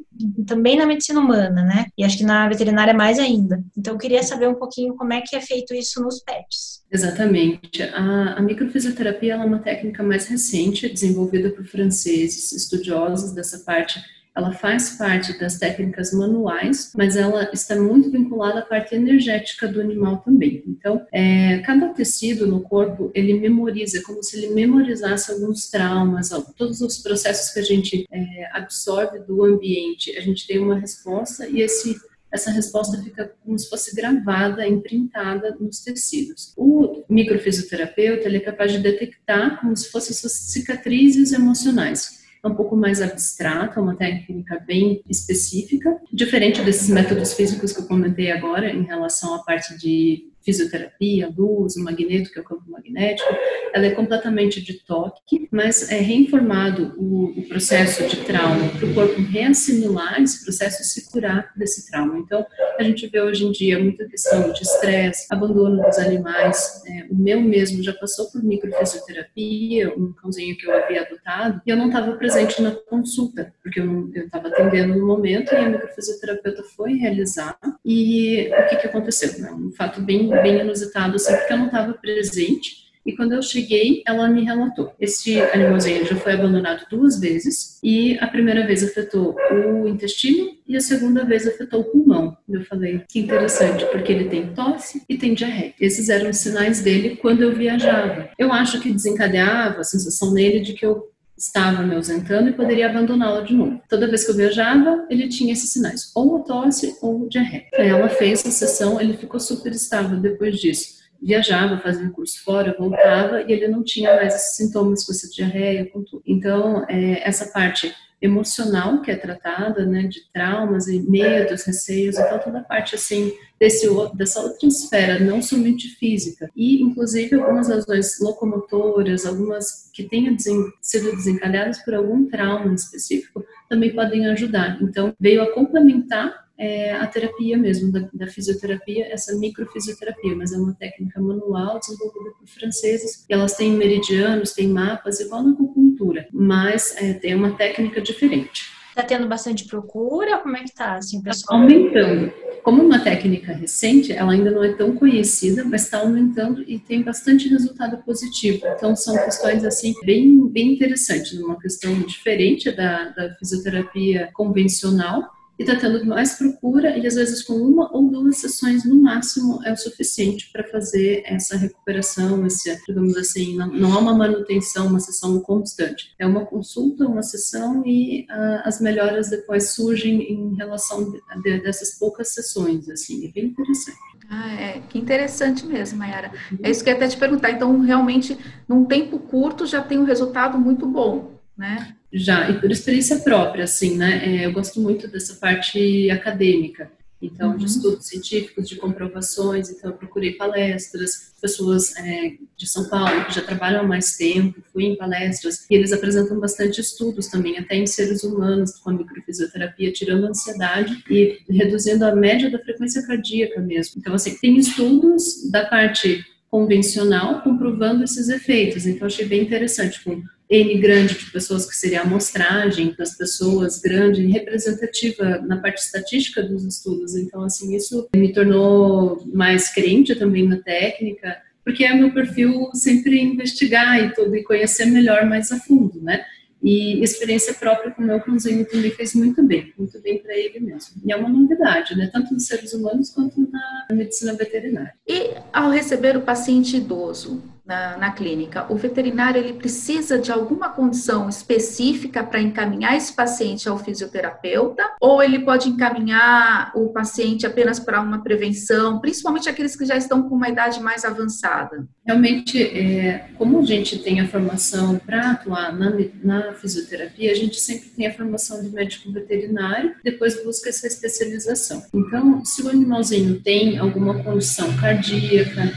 também 0.45 0.75
na 0.75 0.85
medicina 0.85 1.19
humana, 1.19 1.63
né? 1.63 1.85
E 1.97 2.03
acho 2.03 2.17
que 2.17 2.25
na 2.25 2.47
veterinária 2.49 2.93
mais 2.93 3.17
ainda. 3.17 3.63
Então 3.77 3.93
eu 3.93 3.97
queria 3.97 4.21
saber 4.21 4.49
um 4.49 4.55
pouquinho 4.55 4.95
como 4.95 5.13
é 5.13 5.21
que 5.21 5.35
é 5.35 5.41
feito 5.41 5.73
isso 5.73 6.01
nos 6.01 6.21
pets. 6.21 6.83
Exatamente. 6.91 7.81
A, 7.83 8.33
a 8.33 8.41
microfisioterapia 8.41 9.35
é 9.35 9.37
uma 9.37 9.59
técnica 9.59 10.03
mais 10.03 10.27
recente, 10.27 10.89
desenvolvida 10.89 11.49
por 11.49 11.65
franceses, 11.65 12.51
estudiosos 12.51 13.31
dessa 13.31 13.59
parte 13.59 14.01
ela 14.37 14.51
faz 14.51 14.91
parte 14.91 15.37
das 15.39 15.57
técnicas 15.57 16.13
manuais, 16.13 16.91
mas 16.95 17.15
ela 17.15 17.49
está 17.51 17.75
muito 17.75 18.11
vinculada 18.11 18.59
à 18.59 18.61
parte 18.61 18.93
energética 18.93 19.67
do 19.67 19.81
animal 19.81 20.17
também. 20.17 20.63
Então, 20.67 21.03
é, 21.11 21.57
cada 21.65 21.89
tecido 21.89 22.45
no 22.45 22.61
corpo, 22.61 23.11
ele 23.15 23.33
memoriza, 23.33 24.03
como 24.03 24.21
se 24.21 24.37
ele 24.37 24.53
memorizasse 24.53 25.31
alguns 25.31 25.71
traumas, 25.71 26.29
todos 26.55 26.81
os 26.81 26.99
processos 26.99 27.51
que 27.51 27.59
a 27.59 27.63
gente 27.63 28.05
é, 28.11 28.49
absorve 28.53 29.19
do 29.19 29.43
ambiente, 29.43 30.15
a 30.15 30.21
gente 30.21 30.45
tem 30.45 30.59
uma 30.59 30.77
resposta 30.77 31.47
e 31.47 31.61
esse 31.61 31.97
essa 32.29 32.51
resposta 32.51 33.01
fica 33.01 33.33
como 33.41 33.57
se 33.57 33.69
fosse 33.69 33.95
gravada, 33.95 34.67
imprintada 34.67 35.55
nos 35.61 35.79
tecidos. 35.79 36.51
O 36.57 37.05
microfisioterapeuta 37.09 38.27
ele 38.27 38.37
é 38.37 38.41
capaz 38.41 38.73
de 38.73 38.79
detectar 38.79 39.61
como 39.61 39.75
se 39.77 39.89
fossem 39.89 40.13
cicatrizes 40.29 41.31
emocionais 41.31 42.26
um 42.47 42.55
pouco 42.55 42.75
mais 42.75 43.01
abstrata, 43.01 43.81
uma 43.81 43.95
técnica 43.95 44.59
bem 44.65 45.01
específica, 45.09 45.97
diferente 46.11 46.61
desses 46.61 46.89
métodos 46.89 47.33
físicos 47.33 47.71
que 47.71 47.81
eu 47.81 47.85
comentei 47.85 48.31
agora 48.31 48.71
em 48.71 48.83
relação 48.83 49.33
à 49.33 49.39
parte 49.39 49.77
de 49.77 50.25
fisioterapia, 50.47 51.29
luz, 51.37 51.75
o 51.75 51.83
magneto, 51.83 52.31
que 52.31 52.39
é 52.39 52.41
o 52.41 52.45
campo 52.45 52.63
magnético, 52.69 53.27
ela 53.73 53.85
é 53.85 53.89
completamente 53.89 54.61
de 54.61 54.75
toque, 54.85 55.45
mas 55.51 55.91
é 55.91 55.99
reinformado 55.99 56.93
o, 56.97 57.37
o 57.37 57.47
processo 57.49 58.07
de 58.07 58.15
trauma 58.23 58.69
para 58.69 58.87
o 58.87 58.93
corpo 58.93 59.21
reassimilar 59.23 60.21
esse 60.21 60.45
processo 60.45 60.81
e 60.81 60.85
se 60.85 61.11
curar 61.11 61.51
desse 61.53 61.91
trauma. 61.91 62.17
Então, 62.17 62.45
a 62.79 62.83
gente 62.83 63.07
vê 63.07 63.19
hoje 63.19 63.45
em 63.45 63.51
dia 63.51 63.77
muita 63.77 64.07
questão 64.07 64.53
de 64.53 64.61
estresse, 64.61 65.27
abandono 65.29 65.83
dos 65.83 65.97
animais. 65.97 66.81
É, 66.87 67.07
o 67.11 67.15
meu 67.15 67.41
mesmo 67.41 67.83
já 67.83 67.91
passou 67.91 68.31
por 68.31 68.41
microfisioterapia, 68.41 69.93
um 69.97 70.13
cãozinho 70.13 70.55
que 70.55 70.65
eu 70.65 70.73
havia 70.73 71.01
adotado, 71.01 71.61
e 71.65 71.69
eu 71.69 71.75
não 71.75 71.87
estava 71.87 72.13
presente 72.13 72.61
na 72.61 72.71
consulta, 72.71 73.53
porque 73.61 73.81
eu 73.81 74.09
estava 74.15 74.47
atendendo 74.47 74.95
no 74.95 75.05
momento 75.05 75.53
e 75.53 75.57
a 75.57 75.69
microfisioterapeuta 75.69 76.63
foi 76.63 76.93
realizar. 76.93 77.57
E 77.83 78.49
o 78.49 78.69
que, 78.69 78.77
que 78.77 78.87
aconteceu? 78.87 79.45
É 79.45 79.51
um 79.51 79.71
fato 79.71 80.01
bem 80.01 80.36
bem 80.41 80.59
inusitado, 80.59 81.15
assim, 81.15 81.35
porque 81.35 81.53
eu 81.53 81.57
não 81.57 81.65
estava 81.67 81.93
presente. 81.93 82.87
E 83.07 83.15
quando 83.15 83.31
eu 83.31 83.41
cheguei, 83.41 84.03
ela 84.05 84.27
me 84.27 84.43
relatou. 84.43 84.93
Esse 84.99 85.39
animalzinho 85.39 86.05
já 86.05 86.17
foi 86.17 86.33
abandonado 86.33 86.85
duas 86.89 87.17
vezes 87.17 87.79
e 87.81 88.17
a 88.19 88.27
primeira 88.27 88.67
vez 88.67 88.83
afetou 88.83 89.33
o 89.49 89.87
intestino 89.87 90.57
e 90.67 90.75
a 90.75 90.81
segunda 90.81 91.23
vez 91.23 91.47
afetou 91.47 91.79
o 91.79 91.83
pulmão. 91.85 92.35
Eu 92.49 92.65
falei, 92.65 93.01
que 93.07 93.19
interessante, 93.19 93.85
porque 93.93 94.11
ele 94.11 94.25
tem 94.25 94.53
tosse 94.53 95.03
e 95.07 95.17
tem 95.17 95.33
diarreia. 95.33 95.73
Esses 95.79 96.09
eram 96.09 96.29
os 96.29 96.37
sinais 96.37 96.81
dele 96.81 97.15
quando 97.15 97.43
eu 97.43 97.55
viajava. 97.55 98.29
Eu 98.37 98.51
acho 98.51 98.81
que 98.81 98.91
desencadeava 98.91 99.79
a 99.79 99.85
sensação 99.85 100.33
nele 100.33 100.59
de 100.59 100.73
que 100.73 100.85
eu 100.85 101.09
estava 101.37 101.83
me 101.83 101.95
ausentando 101.95 102.49
e 102.49 102.53
poderia 102.53 102.89
abandoná-la 102.89 103.41
de 103.41 103.53
novo. 103.53 103.79
Toda 103.87 104.07
vez 104.07 104.23
que 104.23 104.31
eu 104.31 104.35
viajava, 104.35 105.05
ele 105.09 105.27
tinha 105.27 105.53
esses 105.53 105.71
sinais, 105.71 106.11
ou 106.15 106.37
a 106.37 106.39
tosse 106.39 106.97
ou 107.01 107.29
diarreia. 107.29 107.67
Ela 107.73 108.09
fez 108.09 108.45
a 108.45 108.51
sessão, 108.51 108.99
ele 108.99 109.15
ficou 109.15 109.39
super 109.39 109.71
estável 109.71 110.19
depois 110.19 110.59
disso. 110.59 110.97
Viajava, 111.21 111.79
fazia 111.79 112.09
curso 112.09 112.43
fora, 112.43 112.75
voltava 112.77 113.41
e 113.41 113.51
ele 113.51 113.67
não 113.67 113.83
tinha 113.83 114.15
mais 114.15 114.35
esses 114.35 114.55
sintomas 114.55 115.03
com 115.03 115.11
essa 115.11 115.29
diarreia, 115.29 115.89
com 115.89 116.03
tudo. 116.03 116.21
Então, 116.25 116.85
é, 116.87 117.27
essa 117.27 117.47
parte 117.51 117.93
emocional 118.21 119.01
que 119.01 119.11
é 119.11 119.15
tratada, 119.15 119.85
né, 119.85 120.03
de 120.03 120.21
traumas 120.33 120.87
e 120.87 120.99
medos, 120.99 121.63
receios, 121.63 122.17
então 122.17 122.39
toda 122.39 122.59
a 122.59 122.63
parte 122.63 122.95
assim 122.95 123.31
desse 123.59 123.87
dessa 124.15 124.41
outra 124.41 124.67
esfera, 124.67 125.19
não 125.19 125.41
somente 125.41 125.89
física, 125.95 126.49
e 126.55 126.81
inclusive 126.81 127.35
algumas 127.35 127.67
lesões 127.67 128.19
locomotoras, 128.19 129.25
algumas 129.25 129.89
que 129.93 130.03
tenham 130.03 130.35
desen, 130.35 130.63
sido 130.81 131.15
desencadeadas 131.15 131.83
por 131.83 131.93
algum 131.95 132.27
trauma 132.27 132.73
específico, 132.73 133.43
também 133.69 133.93
podem 133.93 134.27
ajudar. 134.27 134.77
Então 134.81 135.13
veio 135.19 135.41
a 135.41 135.53
complementar 135.53 136.46
é 136.57 136.93
a 136.93 137.05
terapia 137.05 137.57
mesmo, 137.57 137.91
da, 137.91 138.09
da, 138.11 138.27
fisioterapia, 138.27 139.05
essa 139.11 139.35
microfisioterapia, 139.37 140.35
mas 140.35 140.51
é 140.51 140.57
uma 140.57 140.73
técnica 140.73 141.21
manual 141.21 141.79
desenvolvida 141.79 142.31
por 142.31 142.47
franceses, 142.47 143.25
elas 143.29 143.55
têm 143.55 143.71
meridianos, 143.71 144.53
têm 144.53 144.67
mapas, 144.67 145.19
igual 145.19 145.43
na 145.43 145.51
acupuntura, 145.51 146.27
mas 146.33 146.95
é, 146.97 147.13
tem 147.13 147.35
uma 147.35 147.51
técnica 147.51 148.01
diferente. 148.01 148.77
Está 148.97 149.03
tendo 149.03 149.27
bastante 149.27 149.65
procura? 149.65 150.39
Como 150.39 150.57
é 150.57 150.59
que 150.61 150.69
está, 150.69 150.95
assim, 150.95 151.21
pessoal? 151.21 151.61
Aumentando. 151.61 152.33
Como 152.63 152.81
uma 152.81 152.99
técnica 152.99 153.53
recente, 153.53 154.11
ela 154.11 154.31
ainda 154.31 154.49
não 154.49 154.63
é 154.63 154.73
tão 154.73 154.95
conhecida, 154.95 155.63
mas 155.63 155.83
está 155.83 155.99
aumentando 155.99 156.63
e 156.67 156.79
tem 156.79 157.03
bastante 157.03 157.47
resultado 157.47 157.97
positivo. 158.03 158.65
Então, 158.65 158.95
são 158.95 159.15
questões, 159.23 159.63
assim, 159.63 159.93
bem, 160.03 160.49
bem 160.49 160.73
interessantes, 160.73 161.39
uma 161.39 161.59
questão 161.59 161.93
diferente 162.01 162.71
da, 162.71 163.09
da 163.09 163.35
fisioterapia 163.35 164.31
convencional, 164.33 165.36
e 165.57 165.63
está 165.63 165.75
tendo 165.75 166.05
mais 166.05 166.33
procura 166.33 166.97
e 166.97 167.05
às 167.07 167.15
vezes 167.15 167.43
com 167.43 167.53
uma 167.53 167.91
ou 167.95 168.09
duas 168.09 168.37
sessões 168.37 168.85
no 168.85 169.01
máximo 169.01 169.59
é 169.65 169.73
o 169.73 169.77
suficiente 169.77 170.49
para 170.51 170.63
fazer 170.63 171.23
essa 171.25 171.57
recuperação, 171.57 172.45
esse, 172.45 172.79
digamos 172.87 173.17
assim, 173.17 173.55
não, 173.55 173.93
há 173.93 173.99
uma 173.99 174.15
manutenção, 174.15 174.87
uma 174.87 174.99
sessão 174.99 175.39
constante. 175.39 176.13
É 176.19 176.25
uma 176.25 176.45
consulta, 176.45 177.07
uma 177.07 177.23
sessão 177.23 177.83
e 177.85 178.21
uh, 178.29 178.61
as 178.63 178.79
melhoras 178.79 179.29
depois 179.29 179.71
surgem 179.71 180.31
em 180.31 180.55
relação 180.55 181.11
de, 181.11 181.19
de, 181.41 181.61
dessas 181.61 181.97
poucas 181.97 182.29
sessões, 182.33 182.87
assim, 182.89 183.27
é 183.27 183.31
bem 183.31 183.45
interessante. 183.45 183.97
Ah, 184.29 184.53
é, 184.53 184.81
que 184.89 184.99
interessante 184.99 185.65
mesmo, 185.65 185.99
Mayara. 185.99 186.31
É 186.61 186.69
isso 186.69 186.83
que 186.83 186.89
eu 186.89 186.93
ia 186.93 186.97
até 186.97 187.07
te 187.07 187.17
perguntar. 187.17 187.51
Então, 187.51 187.79
realmente, 187.79 188.37
num 188.67 188.83
tempo 188.83 189.19
curto 189.19 189.65
já 189.65 189.81
tem 189.81 189.97
um 189.97 190.03
resultado 190.03 190.57
muito 190.59 190.85
bom, 190.85 191.39
né? 191.57 191.95
Já, 192.17 192.49
e 192.49 192.59
por 192.59 192.71
experiência 192.71 193.19
própria, 193.19 193.65
assim, 193.65 193.95
né? 193.95 194.23
É, 194.25 194.45
eu 194.45 194.51
gosto 194.51 194.79
muito 194.81 195.07
dessa 195.07 195.35
parte 195.35 196.09
acadêmica. 196.09 196.91
Então, 197.21 197.51
uhum. 197.51 197.57
de 197.57 197.65
estudos 197.65 198.07
científicos, 198.07 198.69
de 198.69 198.75
comprovações, 198.75 199.71
então 199.71 199.89
eu 199.89 199.97
procurei 199.97 200.33
palestras, 200.33 201.33
pessoas 201.41 201.95
é, 201.97 202.33
de 202.55 202.67
São 202.67 202.87
Paulo 202.89 203.25
que 203.25 203.33
já 203.33 203.41
trabalham 203.41 203.81
há 203.81 203.83
mais 203.83 204.15
tempo, 204.15 204.61
fui 204.71 204.85
em 204.85 204.95
palestras, 204.95 205.65
e 205.69 205.75
eles 205.75 205.91
apresentam 205.91 206.39
bastante 206.39 206.79
estudos 206.79 207.27
também, 207.27 207.57
até 207.57 207.75
em 207.75 207.87
seres 207.87 208.23
humanos, 208.23 208.77
com 208.77 208.91
a 208.91 208.93
microfisioterapia, 208.93 209.91
tirando 209.91 210.27
a 210.27 210.29
ansiedade 210.29 211.03
e 211.09 211.39
reduzindo 211.49 212.05
a 212.05 212.15
média 212.15 212.51
da 212.51 212.59
frequência 212.59 213.05
cardíaca 213.05 213.59
mesmo. 213.61 213.95
Então, 213.97 214.13
assim, 214.13 214.37
tem 214.37 214.57
estudos 214.57 215.49
da 215.49 215.65
parte 215.65 216.23
convencional 216.49 217.41
comprovando 217.41 218.03
esses 218.03 218.29
efeitos, 218.29 218.85
então 218.85 219.07
achei 219.07 219.25
bem 219.25 219.41
interessante, 219.41 220.03
com 220.03 220.21
N 220.49 220.77
grande 220.79 221.15
de 221.15 221.29
pessoas, 221.29 221.65
que 221.65 221.75
seria 221.75 221.99
a 221.99 222.03
amostragem 222.03 222.95
das 222.97 223.17
pessoas, 223.17 223.79
grande, 223.81 224.25
representativa 224.27 225.39
na 225.39 225.57
parte 225.57 225.81
estatística 225.81 226.41
dos 226.41 226.63
estudos. 226.63 227.15
Então, 227.15 227.43
assim, 227.43 227.75
isso 227.75 228.07
me 228.15 228.31
tornou 228.31 229.21
mais 229.33 229.73
crente 229.73 230.15
também 230.15 230.47
na 230.47 230.57
técnica, 230.57 231.37
porque 231.65 231.83
é 231.83 231.93
meu 231.93 232.13
perfil 232.13 232.69
sempre 232.73 233.19
investigar 233.19 234.01
e 234.01 234.13
tudo, 234.13 234.33
e 234.37 234.43
conhecer 234.43 234.85
melhor, 234.85 235.25
mais 235.25 235.51
a 235.51 235.59
fundo, 235.59 236.01
né? 236.01 236.23
E 236.61 237.01
experiência 237.03 237.53
própria 237.53 237.91
com 237.91 238.01
o 238.01 238.05
meu 238.05 238.19
cãozinho 238.19 238.65
também 238.65 238.91
fez 238.91 239.13
muito 239.13 239.43
bem, 239.43 239.73
muito 239.77 240.01
bem 240.01 240.17
para 240.17 240.35
ele 240.35 240.59
mesmo. 240.59 241.01
E 241.05 241.11
é 241.11 241.15
uma 241.15 241.29
novidade, 241.29 241.95
né? 241.95 242.09
Tanto 242.11 242.33
nos 242.33 242.45
seres 242.45 242.73
humanos 242.73 243.11
quanto 243.11 243.39
na 243.39 243.87
medicina 243.91 244.33
veterinária. 244.33 244.93
E 245.07 245.35
ao 245.53 245.69
receber 245.69 246.17
o 246.17 246.21
paciente 246.21 246.77
idoso, 246.77 247.41
na, 247.67 247.97
na, 247.97 248.11
clínica. 248.11 248.65
O 248.69 248.75
veterinário 248.75 249.39
ele 249.39 249.53
precisa 249.53 250.17
de 250.17 250.31
alguma 250.31 250.69
condição 250.69 251.27
específica 251.27 252.23
para 252.23 252.41
encaminhar 252.41 252.95
esse 252.95 253.13
paciente 253.13 253.67
ao 253.67 253.77
fisioterapeuta, 253.77 254.83
ou 255.01 255.21
ele 255.21 255.39
pode 255.39 255.67
encaminhar 255.69 256.71
o 256.73 256.89
paciente 256.89 257.45
apenas 257.45 257.79
para 257.79 258.01
uma 258.01 258.23
prevenção, 258.23 258.99
principalmente 258.99 259.49
aqueles 259.49 259.75
que 259.75 259.85
já 259.85 259.97
estão 259.97 260.27
com 260.29 260.35
uma 260.35 260.49
idade 260.49 260.79
mais 260.79 261.03
avançada? 261.03 261.85
Realmente, 262.05 262.63
é, 262.63 263.27
como 263.37 263.59
a 263.59 263.65
gente 263.65 263.99
tem 263.99 264.21
a 264.21 264.27
formação 264.27 264.97
para 264.97 265.31
atuar 265.31 265.77
na, 265.77 265.91
na 266.23 266.53
fisioterapia, 266.53 267.31
a 267.31 267.35
gente 267.35 267.59
sempre 267.59 267.89
tem 267.89 268.07
a 268.07 268.13
formação 268.13 268.61
de 268.61 268.69
médico 268.69 269.11
veterinário, 269.11 269.93
depois 270.03 270.41
busca 270.41 270.69
essa 270.69 270.87
especialização. 270.87 271.83
Então, 271.93 272.45
se 272.45 272.61
o 272.61 272.69
animalzinho 272.69 273.41
tem 273.41 273.77
alguma 273.77 274.23
condição 274.23 274.73
cardíaca, 274.77 275.73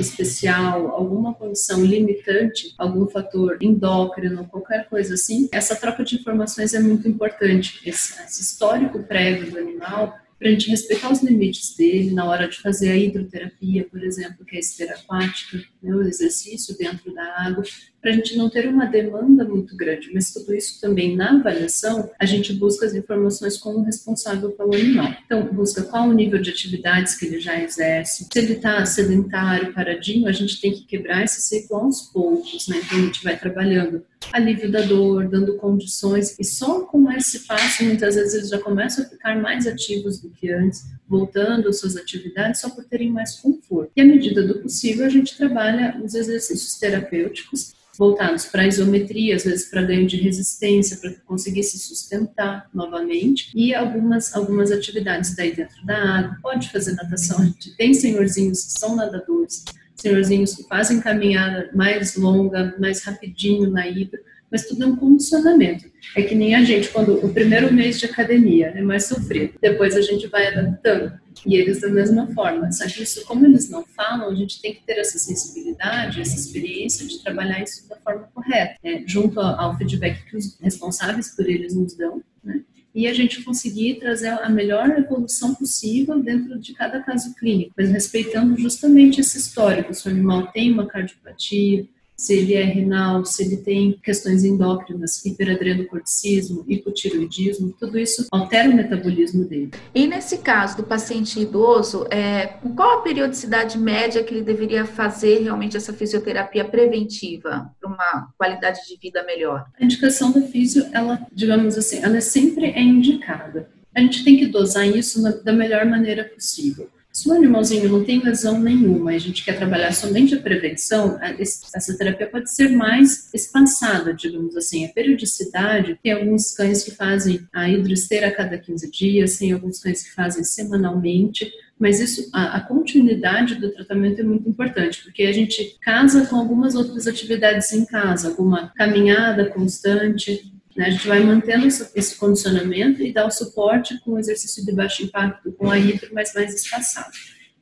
especial, 0.00 0.88
alguma 0.88 1.34
condição 1.34 1.84
limitante, 1.84 2.74
algum 2.78 3.06
fator 3.06 3.58
endócrino, 3.60 4.46
qualquer 4.46 4.88
coisa 4.88 5.14
assim, 5.14 5.48
essa 5.52 5.76
troca 5.76 6.04
de 6.04 6.16
informações 6.16 6.74
é 6.74 6.80
muito 6.80 7.08
importante. 7.08 7.80
Esse, 7.88 8.20
esse 8.22 8.42
histórico 8.42 9.02
prévio 9.02 9.50
do 9.50 9.58
animal 9.58 10.18
para 10.38 10.48
a 10.48 10.50
gente 10.50 10.70
respeitar 10.70 11.10
os 11.12 11.22
limites 11.22 11.74
dele 11.76 12.10
na 12.10 12.24
hora 12.24 12.48
de 12.48 12.60
fazer 12.60 12.90
a 12.90 12.96
hidroterapia, 12.96 13.84
por 13.84 14.02
exemplo, 14.02 14.44
que 14.44 14.56
é 14.56 14.58
a 14.58 14.60
esteira 14.60 14.94
aquática, 14.94 15.58
né, 15.82 15.94
o 15.94 16.02
exercício 16.02 16.76
dentro 16.76 17.12
da 17.14 17.24
água, 17.38 17.64
para 18.04 18.10
a 18.10 18.14
gente 18.14 18.36
não 18.36 18.50
ter 18.50 18.68
uma 18.68 18.84
demanda 18.84 19.46
muito 19.46 19.74
grande, 19.74 20.10
mas 20.12 20.30
tudo 20.30 20.54
isso 20.54 20.78
também 20.78 21.16
na 21.16 21.38
avaliação, 21.38 22.10
a 22.20 22.26
gente 22.26 22.52
busca 22.52 22.84
as 22.84 22.94
informações 22.94 23.56
com 23.56 23.70
o 23.76 23.82
responsável 23.82 24.50
pelo 24.50 24.74
animal. 24.74 25.16
Então, 25.24 25.46
busca 25.50 25.82
qual 25.84 26.08
o 26.08 26.12
nível 26.12 26.38
de 26.38 26.50
atividades 26.50 27.14
que 27.14 27.24
ele 27.24 27.40
já 27.40 27.58
exerce, 27.58 28.28
se 28.30 28.38
ele 28.38 28.52
está 28.52 28.84
sedentário, 28.84 29.72
paradinho, 29.72 30.28
a 30.28 30.32
gente 30.32 30.60
tem 30.60 30.72
que 30.72 30.84
quebrar 30.84 31.24
esse 31.24 31.40
ciclo 31.40 31.78
aos 31.78 32.02
poucos, 32.02 32.68
né? 32.68 32.78
Então, 32.84 32.98
a 32.98 33.00
gente 33.00 33.24
vai 33.24 33.38
trabalhando 33.38 34.04
alívio 34.32 34.70
da 34.70 34.82
dor, 34.82 35.26
dando 35.26 35.56
condições, 35.56 36.36
e 36.38 36.44
só 36.44 36.80
com 36.80 37.03
esse 37.16 37.40
passo, 37.40 37.84
muitas 37.84 38.14
vezes 38.14 38.34
eles 38.34 38.48
já 38.48 38.58
começam 38.58 39.04
a 39.04 39.08
ficar 39.08 39.40
mais 39.40 39.66
ativos 39.66 40.20
do 40.20 40.30
que 40.30 40.50
antes, 40.50 40.84
voltando 41.08 41.68
às 41.68 41.80
suas 41.80 41.96
atividades 41.96 42.60
só 42.60 42.70
por 42.70 42.84
terem 42.84 43.10
mais 43.10 43.36
conforto. 43.36 43.90
E 43.96 44.00
à 44.00 44.04
medida 44.04 44.46
do 44.46 44.60
possível, 44.60 45.06
a 45.06 45.08
gente 45.08 45.36
trabalha 45.36 46.00
os 46.02 46.14
exercícios 46.14 46.78
terapêuticos 46.78 47.74
voltados 47.96 48.46
para 48.46 48.66
isometria, 48.66 49.36
às 49.36 49.44
vezes 49.44 49.70
para 49.70 49.82
ganho 49.82 50.06
de 50.06 50.16
resistência, 50.16 50.96
para 50.96 51.12
conseguir 51.26 51.62
se 51.62 51.78
sustentar 51.78 52.68
novamente, 52.74 53.50
e 53.54 53.74
algumas, 53.74 54.34
algumas 54.34 54.70
atividades 54.70 55.36
daí 55.36 55.54
dentro 55.54 55.84
da 55.86 55.96
água. 55.96 56.38
Pode 56.42 56.70
fazer 56.70 56.92
natação, 56.92 57.40
a 57.40 57.44
gente 57.44 57.76
tem 57.76 57.94
senhorzinhos 57.94 58.64
que 58.64 58.78
são 58.78 58.96
nadadores, 58.96 59.64
senhorzinhos 59.94 60.54
que 60.54 60.64
fazem 60.64 61.00
caminhada 61.00 61.70
mais 61.72 62.16
longa, 62.16 62.74
mais 62.78 63.02
rapidinho 63.02 63.70
na 63.70 63.86
hidro, 63.86 64.20
mas 64.54 64.68
tudo 64.68 64.84
é 64.84 64.86
um 64.86 64.94
condicionamento. 64.94 65.90
É 66.14 66.22
que 66.22 66.32
nem 66.32 66.54
a 66.54 66.62
gente, 66.62 66.88
quando 66.90 67.14
o 67.26 67.34
primeiro 67.34 67.74
mês 67.74 67.98
de 67.98 68.06
academia 68.06 68.68
é 68.68 68.80
mais 68.80 69.06
sofrido, 69.06 69.54
depois 69.60 69.96
a 69.96 70.00
gente 70.00 70.28
vai 70.28 70.46
adaptando. 70.46 71.12
E 71.44 71.56
eles 71.56 71.80
da 71.80 71.88
mesma 71.88 72.28
forma. 72.28 72.70
Só 72.70 72.86
que 72.86 73.02
isso, 73.02 73.24
como 73.24 73.44
eles 73.44 73.68
não 73.68 73.84
falam, 73.84 74.30
a 74.30 74.34
gente 74.36 74.62
tem 74.62 74.72
que 74.72 74.86
ter 74.86 74.92
essa 74.92 75.18
sensibilidade, 75.18 76.20
essa 76.20 76.36
experiência 76.36 77.04
de 77.04 77.20
trabalhar 77.20 77.64
isso 77.64 77.88
da 77.88 77.96
forma 77.96 78.28
correta, 78.32 78.78
né? 78.84 79.02
junto 79.04 79.40
ao 79.40 79.76
feedback 79.76 80.24
que 80.30 80.36
os 80.36 80.56
responsáveis 80.60 81.34
por 81.34 81.50
eles 81.50 81.74
nos 81.74 81.96
dão, 81.96 82.22
né? 82.44 82.60
e 82.94 83.08
a 83.08 83.12
gente 83.12 83.42
conseguir 83.42 83.96
trazer 83.96 84.28
a 84.28 84.48
melhor 84.48 84.88
evolução 84.90 85.52
possível 85.52 86.22
dentro 86.22 86.60
de 86.60 86.72
cada 86.74 87.02
caso 87.02 87.34
clínico, 87.34 87.72
mas 87.76 87.90
respeitando 87.90 88.56
justamente 88.56 89.20
esse 89.20 89.36
histórico. 89.36 89.92
Se 89.92 90.06
o 90.06 90.12
animal 90.12 90.46
tem 90.52 90.70
uma 90.70 90.86
cardiopatia, 90.86 91.88
se 92.16 92.34
ele 92.34 92.54
é 92.54 92.64
renal, 92.64 93.24
se 93.24 93.42
ele 93.42 93.56
tem 93.56 93.98
questões 94.02 94.44
endócrinas, 94.44 95.24
hiperadrenocorticismo, 95.24 96.64
hipotiroidismo, 96.68 97.74
tudo 97.78 97.98
isso 97.98 98.26
altera 98.30 98.70
o 98.70 98.74
metabolismo 98.74 99.44
dele. 99.44 99.72
E 99.94 100.06
nesse 100.06 100.38
caso 100.38 100.76
do 100.76 100.84
paciente 100.84 101.40
idoso, 101.40 102.06
é, 102.10 102.46
qual 102.76 102.98
a 102.98 103.02
periodicidade 103.02 103.78
média 103.78 104.22
que 104.22 104.34
ele 104.34 104.42
deveria 104.42 104.84
fazer 104.84 105.42
realmente 105.42 105.76
essa 105.76 105.92
fisioterapia 105.92 106.64
preventiva 106.64 107.70
para 107.80 107.90
uma 107.90 108.28
qualidade 108.38 108.80
de 108.86 108.96
vida 108.96 109.22
melhor? 109.24 109.66
A 109.78 109.84
indicação 109.84 110.30
da 110.30 110.42
fisio, 110.42 110.86
ela, 110.92 111.26
digamos 111.32 111.76
assim, 111.76 112.02
ela 112.02 112.20
sempre 112.20 112.66
é 112.66 112.80
indicada. 112.80 113.68
A 113.94 114.00
gente 114.00 114.24
tem 114.24 114.36
que 114.36 114.46
dosar 114.46 114.86
isso 114.86 115.22
na, 115.22 115.30
da 115.30 115.52
melhor 115.52 115.86
maneira 115.86 116.24
possível. 116.24 116.88
Se 117.14 117.28
o 117.28 117.32
animalzinho 117.32 117.88
não 117.88 118.02
tem 118.02 118.18
lesão 118.18 118.58
nenhuma 118.58 119.12
e 119.12 119.16
a 119.16 119.20
gente 119.20 119.44
quer 119.44 119.56
trabalhar 119.56 119.92
somente 119.92 120.34
a 120.34 120.40
prevenção, 120.40 121.16
essa 121.38 121.96
terapia 121.96 122.26
pode 122.26 122.52
ser 122.52 122.70
mais 122.70 123.32
espaçada, 123.32 124.12
digamos 124.12 124.56
assim. 124.56 124.84
A 124.84 124.88
periodicidade, 124.88 125.96
tem 126.02 126.10
alguns 126.10 126.50
cães 126.50 126.82
que 126.82 126.90
fazem 126.90 127.46
a 127.52 127.68
hidroesteira 127.70 128.26
a 128.26 128.34
cada 128.34 128.58
15 128.58 128.90
dias, 128.90 129.38
tem 129.38 129.52
alguns 129.52 129.78
cães 129.78 130.02
que 130.02 130.10
fazem 130.10 130.42
semanalmente, 130.42 131.52
mas 131.78 132.00
isso, 132.00 132.28
a, 132.32 132.56
a, 132.56 132.60
continuidade 132.60 133.54
do 133.56 133.70
tratamento 133.70 134.20
é 134.20 134.24
muito 134.24 134.48
importante, 134.48 135.04
porque 135.04 135.22
a 135.22 135.32
gente 135.32 135.78
casa 135.82 136.26
com 136.26 136.34
algumas 136.34 136.74
outras 136.74 137.06
atividades 137.06 137.72
em 137.72 137.84
casa, 137.84 138.28
alguma 138.28 138.72
caminhada 138.74 139.46
constante, 139.50 140.52
né? 140.76 140.86
A 140.86 140.90
gente 140.90 141.06
vai 141.06 141.20
mantendo 141.20 141.66
esse 141.66 142.16
condicionamento 142.16 143.02
e 143.02 143.12
dá 143.12 143.26
o 143.26 143.30
suporte 143.30 143.98
com 144.00 144.12
o 144.12 144.18
exercício 144.18 144.64
de 144.64 144.72
baixo 144.72 145.02
impacto, 145.02 145.52
com 145.52 145.70
a 145.70 145.78
hidro, 145.78 146.10
mas 146.12 146.34
mais 146.34 146.54
espaçado. 146.54 147.10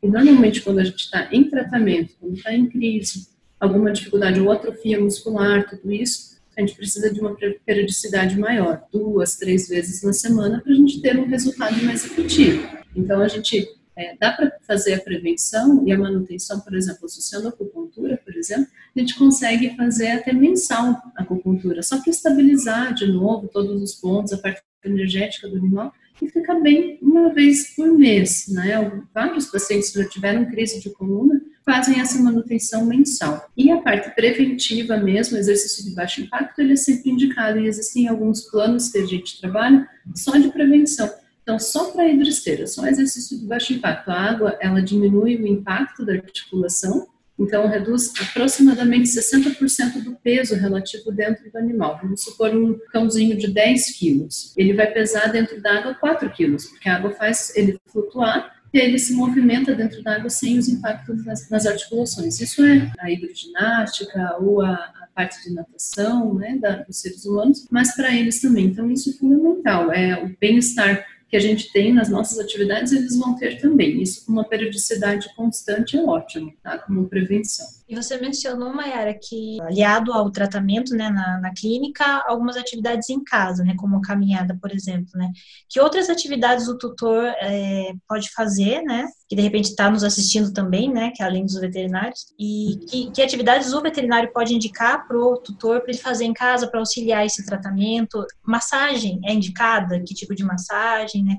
E 0.03 0.09
normalmente 0.09 0.61
quando 0.63 0.81
a 0.81 0.85
gente 0.85 1.05
está 1.05 1.29
em 1.31 1.45
tratamento, 1.45 2.15
quando 2.19 2.37
está 2.37 2.53
em 2.53 2.67
crise, 2.67 3.29
alguma 3.61 3.93
dificuldade 3.93 4.41
ou 4.41 4.51
atrofia 4.51 5.01
muscular, 5.01 5.69
tudo 5.69 5.93
isso, 5.93 6.33
a 6.57 6.61
gente 6.61 6.75
precisa 6.75 7.13
de 7.13 7.21
uma 7.21 7.37
periodicidade 7.65 8.39
maior, 8.39 8.83
duas, 8.93 9.37
três 9.37 9.69
vezes 9.69 10.03
na 10.03 10.13
semana, 10.13 10.61
para 10.61 10.73
a 10.73 10.77
gente 10.77 11.01
ter 11.01 11.19
um 11.19 11.27
resultado 11.27 11.83
mais 11.85 12.05
efetivo. 12.05 12.69
Então 12.95 13.23
a 13.23 13.29
gente 13.29 13.67
é, 13.97 14.17
dá 14.17 14.33
para 14.33 14.53
fazer 14.67 14.95
a 14.95 15.01
prevenção 15.01 15.87
e 15.87 15.93
a 15.93 15.99
manutenção, 15.99 16.61
por 16.61 16.75
exemplo, 16.75 17.05
associando 17.05 17.47
a 17.47 17.51
acupuntura, 17.51 18.19
por 18.25 18.35
exemplo, 18.35 18.67
a 18.97 19.01
gente 19.01 19.15
consegue 19.17 19.77
fazer 19.77 20.11
até 20.13 20.33
mensal 20.33 20.97
a 21.17 21.23
acupuntura, 21.23 21.83
só 21.83 22.01
para 22.01 22.11
estabilizar 22.11 22.95
de 22.95 23.07
novo 23.07 23.49
todos 23.49 23.83
os 23.83 23.95
pontos, 23.95 24.33
a 24.33 24.39
parte 24.39 24.63
energética 24.85 25.49
do 25.49 25.57
animal, 25.57 25.93
e 26.21 26.29
ficar 26.29 26.61
bem 26.61 26.99
uma 27.03 27.33
vez 27.33 27.75
por 27.75 27.87
mês. 27.99 28.47
Né? 28.49 28.73
Vários 29.13 29.47
pacientes 29.47 29.91
que 29.91 30.03
já 30.03 30.09
tiveram 30.09 30.51
crise 30.51 30.81
de 30.81 30.91
coluna 30.91 31.41
fazem 31.65 32.01
essa 32.01 32.21
manutenção 32.21 32.85
mensal. 32.87 33.49
E 33.57 33.71
a 33.71 33.81
parte 33.81 34.15
preventiva 34.15 34.97
mesmo, 34.97 35.37
exercício 35.37 35.85
de 35.85 35.95
baixo 35.95 36.21
impacto, 36.21 36.61
ele 36.61 36.73
é 36.73 36.77
sempre 36.77 37.11
indicado 37.11 37.59
e 37.59 37.67
existem 37.67 38.09
alguns 38.09 38.43
planos 38.51 38.91
que 38.91 38.99
a 38.99 39.07
gente 39.07 39.41
trabalha 39.41 39.87
só 40.15 40.37
de 40.37 40.49
prevenção. 40.49 41.11
Então, 41.43 41.59
só 41.59 41.91
para 41.91 42.09
hidroesteira, 42.09 42.67
só 42.67 42.87
exercício 42.87 43.39
de 43.39 43.47
baixo 43.47 43.73
impacto. 43.73 44.11
A 44.11 44.21
água, 44.21 44.57
ela 44.61 44.81
diminui 44.81 45.37
o 45.37 45.47
impacto 45.47 46.05
da 46.07 46.13
articulação, 46.13 47.09
então 47.39 47.67
reduz 47.67 48.13
aproximadamente 48.21 49.09
60% 49.09 50.05
do 50.05 50.15
peso 50.17 50.55
relativo 50.55 51.11
dentro 51.11 51.51
do 51.51 51.59
animal. 51.59 51.99
Vamos 52.01 52.23
supor 52.23 52.55
um 52.55 52.79
cãozinho 52.93 53.37
de 53.37 53.49
10 53.49 53.99
quilos. 53.99 54.55
Ele 54.57 54.73
vai 54.73 54.87
pesar 54.87 55.33
dentro 55.33 55.61
da 55.61 55.79
água 55.79 55.95
4 55.95 56.31
quilos, 56.31 56.67
porque 56.67 56.89
a 56.89 56.97
água 56.97 57.11
faz 57.11 57.55
ele 57.57 57.81
flutuar 57.87 58.63
e 58.73 58.79
ele 58.79 58.99
se 58.99 59.13
movimenta 59.13 59.75
dentro 59.75 60.03
da 60.03 60.17
água 60.17 60.31
sem 60.31 60.57
os 60.59 60.69
impactos 60.69 61.25
nas, 61.27 61.51
nas 61.51 61.67
articulações. 61.67 62.41
Isso 62.41 62.65
é 62.65 62.91
a 63.01 63.11
hidroginástica 63.11 64.37
ou 64.41 64.63
a, 64.63 64.73
a 64.73 65.09
parte 65.15 65.43
de 65.43 65.55
natação 65.55 66.35
né, 66.35 66.57
da, 66.59 66.77
dos 66.77 67.01
seres 67.01 67.25
humanos, 67.27 67.67
mas 67.71 67.95
para 67.95 68.15
eles 68.15 68.41
também. 68.41 68.67
Então, 68.67 68.91
isso 68.91 69.11
é 69.11 69.13
fundamental, 69.15 69.93
é 69.93 70.25
o 70.25 70.35
bem-estar 70.41 71.05
que 71.33 71.37
a 71.39 71.41
gente 71.41 71.73
tem 71.73 71.95
nas 71.95 72.11
nossas 72.11 72.39
atividades, 72.39 72.93
eles 72.93 73.19
vão 73.19 73.35
ter 73.35 73.59
também. 73.59 74.03
Isso 74.03 74.27
com 74.27 74.33
uma 74.33 74.45
periodicidade 74.45 75.35
constante 75.35 75.97
é 75.97 76.05
ótimo, 76.05 76.53
tá? 76.63 76.77
Como 76.77 77.09
prevenção. 77.09 77.67
E 77.89 77.95
você 77.95 78.19
mencionou, 78.19 78.73
Mayara, 78.73 79.15
que 79.15 79.61
aliado 79.63 80.13
ao 80.13 80.31
tratamento 80.31 80.95
né, 80.95 81.11
na, 81.11 81.41
na 81.41 81.53
clínica, 81.53 82.25
algumas 82.27 82.57
atividades 82.57 83.11
em 83.11 83.23
casa, 83.23 83.65
né, 83.65 83.75
como 83.77 84.01
caminhada, 84.01 84.57
por 84.61 84.73
exemplo, 84.73 85.11
né? 85.15 85.31
Que 85.69 85.81
outras 85.81 86.09
atividades 86.09 86.69
o 86.69 86.79
tutor 86.79 87.25
é, 87.41 87.93
pode 88.09 88.31
fazer, 88.33 88.83
né? 88.83 89.07
Que 89.29 89.37
de 89.37 89.43
repente 89.43 89.71
está 89.71 89.91
nos 89.91 90.05
assistindo 90.05 90.53
também, 90.53 90.93
né? 90.93 91.13
Que 91.15 91.23
é 91.23 91.27
além 91.27 91.45
dos 91.45 91.61
veterinários. 91.61 92.27
E 92.39 92.79
que, 92.89 93.11
que 93.11 93.23
atividades 93.23 93.73
o 93.73 93.81
veterinário 93.83 94.33
pode 94.33 94.55
indicar 94.55 95.07
para 95.07 95.19
o 95.19 95.37
tutor 95.37 95.81
para 95.81 95.91
ele 95.91 95.99
fazer 95.99 96.25
em 96.25 96.33
casa 96.33 96.69
para 96.69 96.81
auxiliar 96.81 97.27
esse 97.27 97.45
tratamento? 97.45 98.25
Massagem 98.47 99.21
é 99.25 99.33
indicada? 99.33 100.01
Que 100.07 100.15
tipo 100.15 100.35
de 100.35 100.45
massagem, 100.45 101.25
né? 101.25 101.37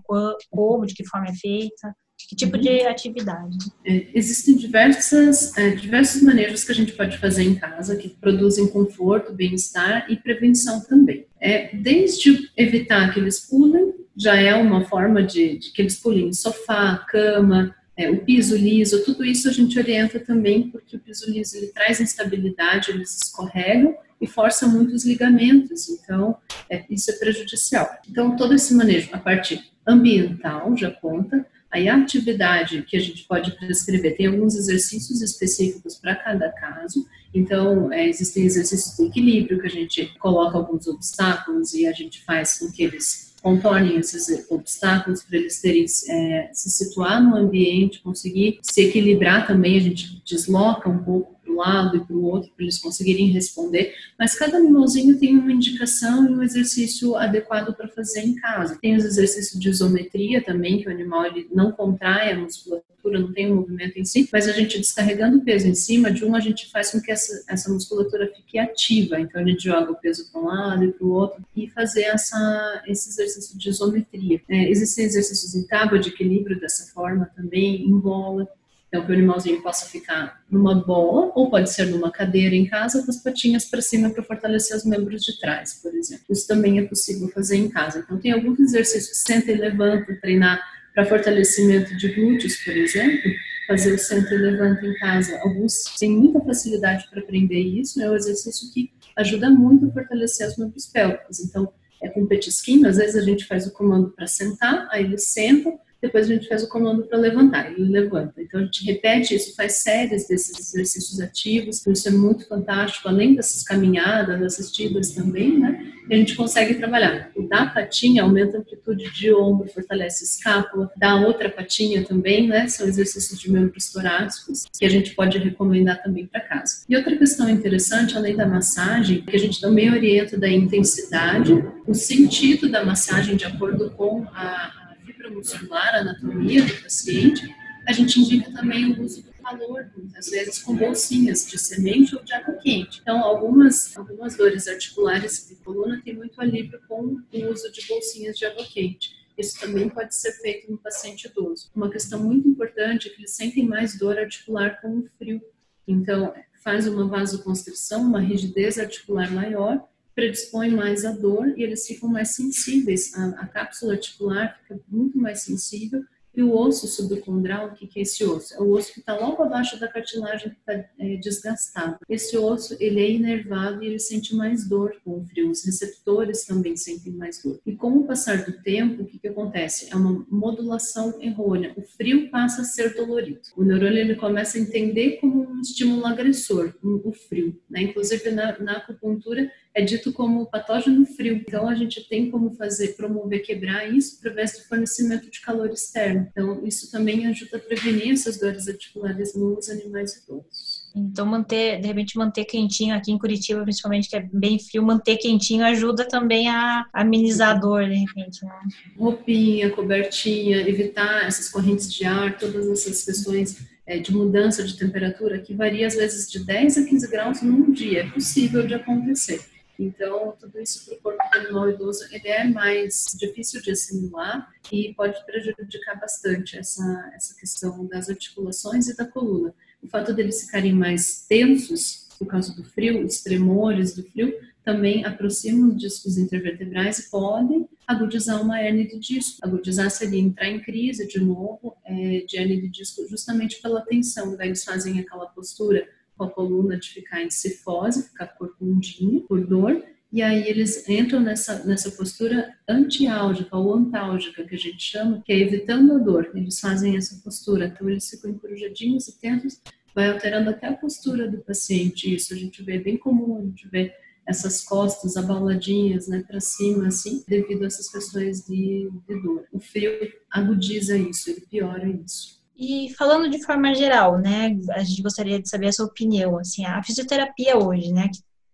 Como, 0.50 0.85
de 0.85 0.93
que 0.93 1.07
forma 1.07 1.27
é 1.27 1.33
feita? 1.33 1.95
Que 2.27 2.35
tipo 2.35 2.57
de 2.57 2.81
atividade? 2.85 3.57
É, 3.85 4.07
existem 4.13 4.55
diversas, 4.55 5.55
é, 5.57 5.71
diversos 5.71 6.21
manejos 6.21 6.63
que 6.63 6.71
a 6.71 6.75
gente 6.75 6.93
pode 6.93 7.17
fazer 7.17 7.43
em 7.43 7.55
casa 7.55 7.95
que 7.95 8.09
produzem 8.09 8.67
conforto, 8.67 9.33
bem-estar 9.33 10.05
e 10.09 10.15
prevenção 10.15 10.81
também. 10.81 11.25
É, 11.39 11.75
desde 11.75 12.49
evitar 12.55 13.13
que 13.13 13.19
eles 13.19 13.39
pulem, 13.39 13.93
já 14.15 14.36
é 14.36 14.55
uma 14.55 14.86
forma 14.86 15.21
de, 15.23 15.57
de 15.57 15.71
que 15.71 15.81
eles 15.81 15.95
pulem 15.97 16.31
sofá, 16.33 16.97
cama, 17.09 17.75
é, 17.95 18.09
o 18.09 18.23
piso 18.23 18.55
liso, 18.55 19.03
tudo 19.03 19.23
isso 19.23 19.47
a 19.47 19.51
gente 19.51 19.77
orienta 19.77 20.19
também 20.19 20.69
porque 20.69 20.95
o 20.95 20.99
piso 20.99 21.29
liso 21.29 21.57
ele 21.57 21.67
traz 21.67 22.01
instabilidade, 22.01 22.91
eles 22.91 23.15
escorregam 23.23 23.95
e 24.19 24.25
força 24.25 24.67
muito 24.67 24.93
os 24.93 25.05
ligamentos, 25.05 25.89
então 25.89 26.38
é, 26.69 26.83
isso 26.89 27.12
é 27.12 27.13
prejudicial. 27.15 27.88
Então 28.09 28.36
todo 28.36 28.53
esse 28.53 28.73
manejo, 28.73 29.09
a 29.12 29.17
parte 29.17 29.71
ambiental 29.86 30.75
já 30.75 30.89
conta, 30.89 31.45
Aí 31.73 31.89
a 31.89 31.97
atividade 31.97 32.83
que 32.83 32.95
a 32.95 32.99
gente 32.99 33.23
pode 33.23 33.51
prescrever 33.57 34.15
tem 34.15 34.27
alguns 34.27 34.55
exercícios 34.55 35.23
específicos 35.23 35.95
para 35.95 36.15
cada 36.15 36.49
caso. 36.51 37.07
Então, 37.33 37.91
é, 37.91 38.07
existem 38.07 38.45
exercícios 38.45 38.95
de 38.95 39.05
equilíbrio 39.05 39.59
que 39.59 39.65
a 39.65 39.71
gente 39.71 40.05
coloca 40.19 40.55
alguns 40.55 40.86
obstáculos 40.88 41.73
e 41.73 41.88
a 41.88 41.91
gente 41.91 42.23
faz 42.23 42.59
com 42.59 42.71
que 42.71 42.83
eles 42.83 43.33
contornem 43.41 43.97
esses 43.97 44.45
obstáculos 44.49 45.23
para 45.23 45.38
eles 45.38 45.59
terem 45.59 45.86
é, 46.09 46.49
se 46.53 46.69
situar 46.69 47.21
no 47.21 47.36
ambiente, 47.36 48.01
conseguir 48.01 48.59
se 48.62 48.81
equilibrar 48.83 49.47
também. 49.47 49.75
A 49.75 49.81
gente 49.81 50.21
desloca 50.23 50.88
um 50.88 51.03
pouco 51.03 51.33
para 51.53 51.53
um 51.53 51.57
lado 51.57 51.97
e 51.97 51.99
para 51.99 52.15
o 52.15 52.23
outro 52.23 52.51
para 52.55 52.63
eles 52.63 52.79
conseguirem 52.79 53.27
responder. 53.27 53.93
Mas 54.17 54.35
cada 54.35 54.57
animalzinho 54.57 55.19
tem 55.19 55.37
uma 55.37 55.51
indicação 55.51 56.27
e 56.27 56.33
um 56.33 56.43
exercício 56.43 57.15
adequado 57.15 57.73
para 57.75 57.87
fazer 57.87 58.21
em 58.21 58.35
casa. 58.35 58.77
Tem 58.81 58.95
os 58.95 59.05
exercícios 59.05 59.59
de 59.59 59.69
isometria 59.69 60.43
também, 60.43 60.81
que 60.81 60.87
o 60.87 60.91
animal 60.91 61.25
ele 61.25 61.47
não 61.53 61.71
contrai 61.71 62.31
a 62.31 62.37
musculatura, 62.37 63.19
não 63.19 63.33
tem 63.33 63.49
o 63.49 63.53
um 63.53 63.55
movimento 63.57 63.99
em 63.99 64.05
si, 64.05 64.29
mas 64.31 64.47
a 64.47 64.53
gente 64.53 64.77
descarregando 64.79 65.37
o 65.37 65.41
peso 65.41 65.67
em 65.67 65.75
cima 65.75 66.09
de 66.09 66.23
um, 66.23 66.35
a 66.35 66.39
gente 66.39 66.71
faz 66.71 66.91
com 66.91 67.01
que 67.01 67.11
essa, 67.11 67.43
essa 67.49 67.71
musculatura 67.71 68.31
fique 68.33 68.57
ativa. 68.57 69.19
Então 69.19 69.41
a 69.41 69.45
gente 69.45 69.63
joga 69.63 69.91
o 69.91 69.95
peso 69.95 70.31
para 70.31 70.41
um 70.41 70.45
lado 70.45 70.85
e 70.85 70.91
para 70.91 71.05
o 71.05 71.11
outro 71.11 71.43
e 71.55 71.69
fazer 71.69 72.03
essa, 72.03 72.83
esse 72.87 73.09
exercício 73.09 73.57
de 73.57 73.69
isometria. 73.69 74.41
É, 74.49 74.69
existem 74.69 75.05
exercícios 75.05 75.53
em 75.53 75.67
tábua 75.67 75.99
de 75.99 76.09
equilíbrio 76.09 76.59
dessa 76.59 76.93
forma 76.93 77.29
também, 77.35 77.83
em 77.83 77.99
bola. 77.99 78.47
Então, 78.93 79.03
que 79.03 79.12
o 79.12 79.15
animalzinho 79.15 79.60
possa 79.63 79.88
ficar 79.88 80.43
numa 80.47 80.75
bola, 80.75 81.32
ou 81.34 81.49
pode 81.49 81.73
ser 81.73 81.88
numa 81.88 82.12
cadeira 82.12 82.53
em 82.53 82.67
casa, 82.67 83.01
com 83.01 83.10
as 83.10 83.17
patinhas 83.17 83.65
para 83.65 83.82
cima 83.82 84.12
para 84.12 84.21
fortalecer 84.21 84.77
os 84.77 84.86
membros 84.86 85.23
de 85.23 85.39
trás, 85.39 85.79
por 85.82 85.95
exemplo. 85.95 86.25
Isso 86.29 86.47
também 86.47 86.77
é 86.77 86.84
possível 86.84 87.27
fazer 87.29 87.58
em 87.58 87.67
casa. 87.69 88.03
Então, 88.06 88.19
tem 88.19 88.32
alguns 88.32 88.60
exercícios, 88.60 89.23
senta 89.25 89.51
e 89.51 89.56
levanta, 89.56 90.15
treinar 90.21 90.62
para 90.93 91.08
fortalecimento 91.08 91.97
de 91.97 92.08
glúteos, 92.10 92.56
por 92.58 92.77
exemplo, 92.77 93.32
fazer 93.67 93.93
o 93.93 93.97
senta 93.97 94.32
e 94.32 94.38
levanta 94.38 94.86
em 94.86 94.93
casa. 94.99 95.39
Alguns 95.41 95.86
têm 95.97 96.12
muita 96.12 96.39
facilidade 96.41 97.08
para 97.10 97.19
aprender 97.19 97.62
isso, 97.62 97.99
é 97.99 98.08
um 98.12 98.15
exercício 98.15 98.71
que 98.71 98.91
ajuda 99.15 99.49
muito 99.49 99.88
a 99.88 99.91
fortalecer 99.91 100.47
os 100.47 100.56
membros 100.56 100.86
pélvicos. 100.86 101.39
Então, 101.39 101.73
é 101.99 102.10
com 102.10 102.27
petisquinho, 102.27 102.88
às 102.88 102.97
vezes 102.97 103.15
a 103.15 103.21
gente 103.21 103.45
faz 103.45 103.65
o 103.65 103.73
comando 103.73 104.12
para 104.12 104.27
sentar, 104.27 104.88
aí 104.91 105.03
ele 105.03 105.17
senta, 105.17 105.73
depois 106.03 106.29
a 106.29 106.33
gente 106.33 106.49
faz 106.49 106.61
o 106.61 106.67
comando 106.67 107.03
para 107.03 107.17
levantar, 107.17 107.71
ele 107.71 107.85
levanta. 107.85 108.41
Então 108.41 108.59
a 108.59 108.63
gente 108.65 108.83
repete 108.83 109.33
isso, 109.33 109.55
faz 109.55 109.77
séries 109.77 110.27
desses 110.27 110.59
exercícios 110.59 111.21
ativos, 111.21 111.87
isso 111.87 112.07
é 112.09 112.11
muito 112.11 112.45
fantástico, 112.45 113.07
além 113.07 113.35
dessas 113.35 113.63
caminhadas, 113.63 114.41
assistidas 114.41 115.11
também, 115.11 115.57
né? 115.57 115.93
E 116.09 116.13
a 116.13 116.17
gente 116.17 116.35
consegue 116.35 116.73
trabalhar. 116.73 117.31
O 117.37 117.47
da 117.47 117.67
patinha 117.67 118.23
aumenta 118.23 118.57
a 118.57 118.59
amplitude 118.59 119.13
de 119.13 119.33
ombro, 119.33 119.69
fortalece 119.69 120.25
a 120.25 120.27
escápula, 120.27 120.91
da 120.97 121.15
outra 121.25 121.49
patinha 121.49 122.03
também, 122.03 122.49
né? 122.49 122.67
São 122.67 122.85
exercícios 122.85 123.39
de 123.39 123.49
membros 123.49 123.89
torácicos 123.89 124.65
que 124.77 124.85
a 124.85 124.89
gente 124.89 125.15
pode 125.15 125.37
recomendar 125.37 126.03
também 126.03 126.27
para 126.27 126.41
casa. 126.41 126.83
E 126.89 126.97
outra 126.97 127.15
questão 127.15 127.47
interessante, 127.49 128.17
além 128.17 128.35
da 128.35 128.45
massagem, 128.45 129.21
que 129.21 129.37
a 129.37 129.39
gente 129.39 129.61
também 129.61 129.89
orienta 129.89 130.37
da 130.37 130.49
intensidade, 130.49 131.53
o 131.87 131.93
sentido 131.93 132.69
da 132.69 132.83
massagem 132.83 133.37
de 133.37 133.45
acordo 133.45 133.89
com 133.91 134.25
a 134.33 134.83
muscular, 135.31 135.95
a 135.95 135.99
anatomia 135.99 136.63
do 136.65 136.83
paciente, 136.83 137.53
a 137.88 137.91
gente 137.91 138.19
indica 138.19 138.51
também 138.51 138.93
o 138.93 139.03
uso 139.03 139.23
do 139.23 139.33
calor, 139.33 139.91
muitas 139.97 140.29
vezes 140.29 140.62
com 140.62 140.75
bolsinhas 140.75 141.45
de 141.45 141.57
semente 141.57 142.15
ou 142.15 142.23
de 142.23 142.33
água 142.33 142.55
quente. 142.55 142.99
Então, 143.01 143.23
algumas, 143.23 143.95
algumas 143.97 144.38
dores 144.38 144.67
articulares 144.67 145.47
de 145.47 145.55
coluna 145.57 146.01
têm 146.03 146.15
muito 146.15 146.39
alívio 146.39 146.79
com 146.88 147.17
o 147.31 147.51
uso 147.51 147.71
de 147.71 147.86
bolsinhas 147.88 148.38
de 148.38 148.45
água 148.45 148.65
quente. 148.65 149.12
Isso 149.38 149.59
também 149.59 149.89
pode 149.89 150.15
ser 150.15 150.31
feito 150.33 150.71
no 150.71 150.77
paciente 150.77 151.27
idoso. 151.27 151.69
Uma 151.75 151.89
questão 151.89 152.23
muito 152.23 152.47
importante 152.47 153.07
é 153.07 153.12
que 153.12 153.19
eles 153.19 153.36
sentem 153.36 153.67
mais 153.67 153.97
dor 153.97 154.17
articular 154.17 154.79
com 154.81 154.99
o 154.99 155.09
frio. 155.17 155.41
Então, 155.88 156.33
faz 156.63 156.88
uma 156.88 157.05
vasoconstrição, 157.07 158.01
uma 158.03 158.21
rigidez 158.21 158.79
articular 158.79 159.29
maior 159.31 159.83
predispõe 160.15 160.69
mais 160.69 161.06
à 161.06 161.12
dor 161.12 161.54
e 161.58 161.63
eles 161.63 161.86
ficam 161.86 162.10
mais 162.10 162.36
sensíveis. 162.36 163.13
A, 163.15 163.30
a 163.41 163.47
cápsula 163.47 163.93
articular 163.93 164.60
fica 164.62 164.80
muito 164.89 165.17
mais 165.17 165.43
sensível 165.43 166.04
E 166.36 166.41
o 166.41 166.58
osso 166.58 166.88
subcondral, 166.88 167.67
o 167.67 167.73
que, 167.73 167.86
que 167.86 167.99
é 167.99 168.02
esse 168.02 168.23
osso? 168.23 168.56
É 168.56 168.60
o 168.60 168.71
osso 168.71 168.91
que 168.91 168.99
está 168.99 169.15
logo 169.15 169.43
abaixo 169.43 169.80
da 169.80 169.88
cartilagem 169.88 170.49
que 170.49 170.58
está 170.58 170.73
é, 170.97 171.15
desgastado. 171.17 171.97
Esse 172.10 172.36
osso, 172.36 172.76
ele 172.80 172.99
é 172.99 173.12
inervado 173.12 173.84
e 173.84 173.88
ele 173.88 173.99
sente 173.99 174.36
mais 174.36 174.67
dor 174.67 174.95
com 175.06 175.19
o 175.19 175.26
frio. 175.26 175.52
Os 175.52 175.63
receptores 175.63 176.43
também 176.43 176.76
sentem 176.76 177.13
mais 177.13 177.41
dor. 177.43 177.60
E 177.63 177.76
com 177.76 177.99
o 177.99 178.06
passar 178.06 178.43
do 178.45 178.52
tempo, 178.63 179.04
o 179.04 179.06
que, 179.06 179.19
que 179.19 179.28
acontece? 179.28 179.89
É 179.91 179.95
uma 179.95 180.26
modulação 180.28 181.21
errônea. 181.21 181.71
O 181.78 181.84
frio 181.84 182.32
passa 182.32 182.62
a 182.62 182.65
ser 182.65 182.95
dolorido. 182.95 183.41
O 183.56 183.63
neurônio, 183.63 183.99
ele 183.99 184.15
começa 184.15 184.58
a 184.58 184.62
entender 184.62 185.17
como 185.21 185.42
estímulo 185.63 186.06
agressor, 186.06 186.73
o 186.84 187.12
frio. 187.12 187.60
Né? 187.69 187.84
Inclusive, 187.84 188.32
na, 188.32 188.58
na 188.60 188.78
acupuntura, 188.78 189.52
é 189.76 189.82
dito 189.82 190.13
como 190.13 190.45
patógeno 190.45 191.06
frio. 191.06 191.36
Então, 191.36 191.67
a 191.67 191.73
gente 191.73 192.08
tem 192.08 192.30
como 192.30 192.54
fazer, 192.54 192.89
promover, 192.95 193.41
quebrar 193.41 193.91
isso 193.91 194.17
através 194.19 194.54
do 194.54 194.63
fornecimento 194.65 195.30
de 195.32 195.41
calor 195.41 195.69
externo. 195.71 196.28
Então, 196.32 196.65
isso 196.65 196.91
também 196.91 197.26
ajuda 197.26 197.58
a 197.58 197.60
prevenir 197.60 198.13
essas 198.13 198.39
dores 198.39 198.67
articulares 198.67 199.36
nos 199.36 199.69
animais 199.69 200.17
idosos. 200.17 200.84
Então, 200.95 201.26
manter, 201.26 201.82
de 201.82 201.88
repente, 201.88 202.17
manter 202.17 202.45
quentinho 202.45 202.93
aqui 202.95 203.12
em 203.12 203.17
Curitiba, 203.17 203.63
principalmente 203.63 204.08
que 204.08 204.15
é 204.15 204.30
bem 204.32 204.60
frio, 204.60 204.84
manter 204.84 205.17
quentinho 205.17 205.65
ajuda 205.65 206.08
também 206.08 206.47
a 206.47 206.86
amenizar 206.93 207.56
a 207.56 207.60
dor, 207.60 207.89
de 207.89 207.95
repente. 207.95 208.45
Né? 208.45 208.52
Roupinha, 208.95 209.71
cobertinha, 209.71 210.67
evitar 210.69 211.26
essas 211.26 211.49
correntes 211.49 211.91
de 211.91 212.06
ar, 212.06 212.38
todas 212.38 212.69
essas 212.69 213.04
questões 213.04 213.72
é, 213.86 214.00
de 214.00 214.13
mudança 214.13 214.63
de 214.63 214.78
temperatura 214.78 215.39
que 215.39 215.54
varia 215.54 215.88
às 215.88 215.96
vezes 215.96 216.30
de 216.32 216.43
10 216.43 216.78
a 216.78 216.86
15 216.86 217.08
graus 217.10 217.41
num 217.41 217.72
dia. 217.72 218.02
É 218.02 218.10
possível 218.10 218.65
de 218.65 218.74
acontecer. 218.74 219.41
Então, 219.78 220.36
tudo 220.39 220.60
isso 220.60 220.86
para 220.86 220.96
o 220.96 221.02
corpo 221.02 221.30
do 221.32 221.39
animal 221.39 221.69
idoso 221.69 222.06
ele 222.12 222.28
é 222.28 222.43
mais 222.43 223.06
difícil 223.19 223.62
de 223.62 223.72
assimilar 223.72 224.50
e 224.72 224.93
pode 224.93 225.24
prejudicar 225.26 226.00
bastante 226.00 226.58
essa, 226.58 227.12
essa 227.15 227.36
questão 227.36 227.86
das 227.88 228.10
articulações 228.10 228.88
e 228.88 228.96
da 228.96 229.06
coluna. 229.06 229.54
O 229.82 229.88
fato 229.88 230.13
deles 230.13 230.43
ficarem 230.43 230.74
mais 230.74 231.26
tensos 231.28 232.08
por 232.19 232.28
causa 232.28 232.56
do 232.56 232.63
frio, 232.63 233.04
os 233.04 233.22
tremores 233.22 233.96
do 233.96 234.04
frio, 234.04 234.34
também 234.63 235.04
aproximam 235.04 235.69
os 235.69 235.78
discos 235.78 236.17
intervertebrais 236.17 237.00
e 237.00 237.10
podem 237.10 237.67
agudizar 237.88 238.41
uma 238.41 238.62
hernia 238.62 238.88
de 238.88 239.00
disco. 239.00 239.39
Agudizar 239.41 239.89
seria 239.89 240.19
entrar 240.19 240.48
em 240.48 240.60
crise 240.60 241.08
de 241.08 241.19
novo 241.19 241.76
é, 241.86 242.26
de 242.28 242.38
hernia 242.38 242.62
de 242.62 242.69
disco 242.69 243.08
justamente 243.08 243.62
pela 243.62 243.82
tensão. 243.82 244.36
Daí 244.36 244.50
eles 244.50 244.63
fazem 244.63 245.00
aquela 245.00 245.28
postura 245.28 245.88
com 246.17 246.24
a 246.26 246.30
coluna 246.30 246.78
de 246.78 246.89
ficar 246.89 247.22
em 247.22 247.30
cifose, 247.30 248.10
ficar 248.10 248.28
corcundinho 248.28 249.22
por 249.22 249.46
dor, 249.46 249.84
e 250.12 250.22
aí 250.22 250.48
eles 250.48 250.88
entram 250.88 251.19
nessa, 251.19 251.65
nessa 251.65 251.89
postura 251.89 252.56
antiálgica 252.69 253.58
ou 253.58 253.74
antálgica, 253.74 254.43
que 254.43 254.54
a 254.54 254.60
gente 254.60 254.84
chama, 254.84 255.24
que 255.26 255.34
é 255.34 255.39
evitando 255.39 255.93
a 255.93 255.98
dor. 255.98 256.32
Eles 256.36 256.60
fazem 256.60 256.96
essa 256.96 257.19
postura, 257.24 257.65
então 257.65 257.89
eles 257.89 258.08
ficam 258.08 258.30
encorujadinhos 258.30 259.08
e 259.08 259.19
tentos, 259.19 259.60
vai 259.96 260.12
alterando 260.12 260.52
até 260.52 260.67
a 260.67 260.74
postura 260.74 261.28
do 261.28 261.39
paciente. 261.39 262.13
Isso 262.13 262.32
a 262.32 262.38
gente 262.38 262.62
vê 262.62 262.78
bem 262.78 262.96
comum, 262.96 263.39
a 263.39 263.41
gente 263.41 263.67
vê 263.67 263.91
essas 264.27 264.63
costas 264.63 265.17
abaladinhas, 265.17 266.07
né, 266.07 266.23
para 266.25 266.39
cima, 266.39 266.88
assim, 266.88 267.23
devido 267.27 267.63
a 267.63 267.67
essas 267.67 267.89
questões 267.89 268.45
de, 268.45 268.89
de 269.07 269.21
dor. 269.21 269.45
O 269.51 269.59
frio 269.59 269.91
agudiza 270.31 270.97
isso, 270.97 271.29
ele 271.29 271.41
piora 271.41 271.88
isso. 271.88 272.41
E 272.55 272.93
falando 272.97 273.29
de 273.29 273.43
forma 273.43 273.73
geral, 273.73 274.19
né, 274.19 274.57
a 274.71 274.83
gente 274.83 275.01
gostaria 275.01 275.41
de 275.41 275.49
saber 275.49 275.67
a 275.67 275.73
sua 275.73 275.86
opinião, 275.86 276.38
assim, 276.38 276.65
a 276.65 276.81
fisioterapia 276.83 277.57
hoje, 277.57 277.91
né, 277.91 278.09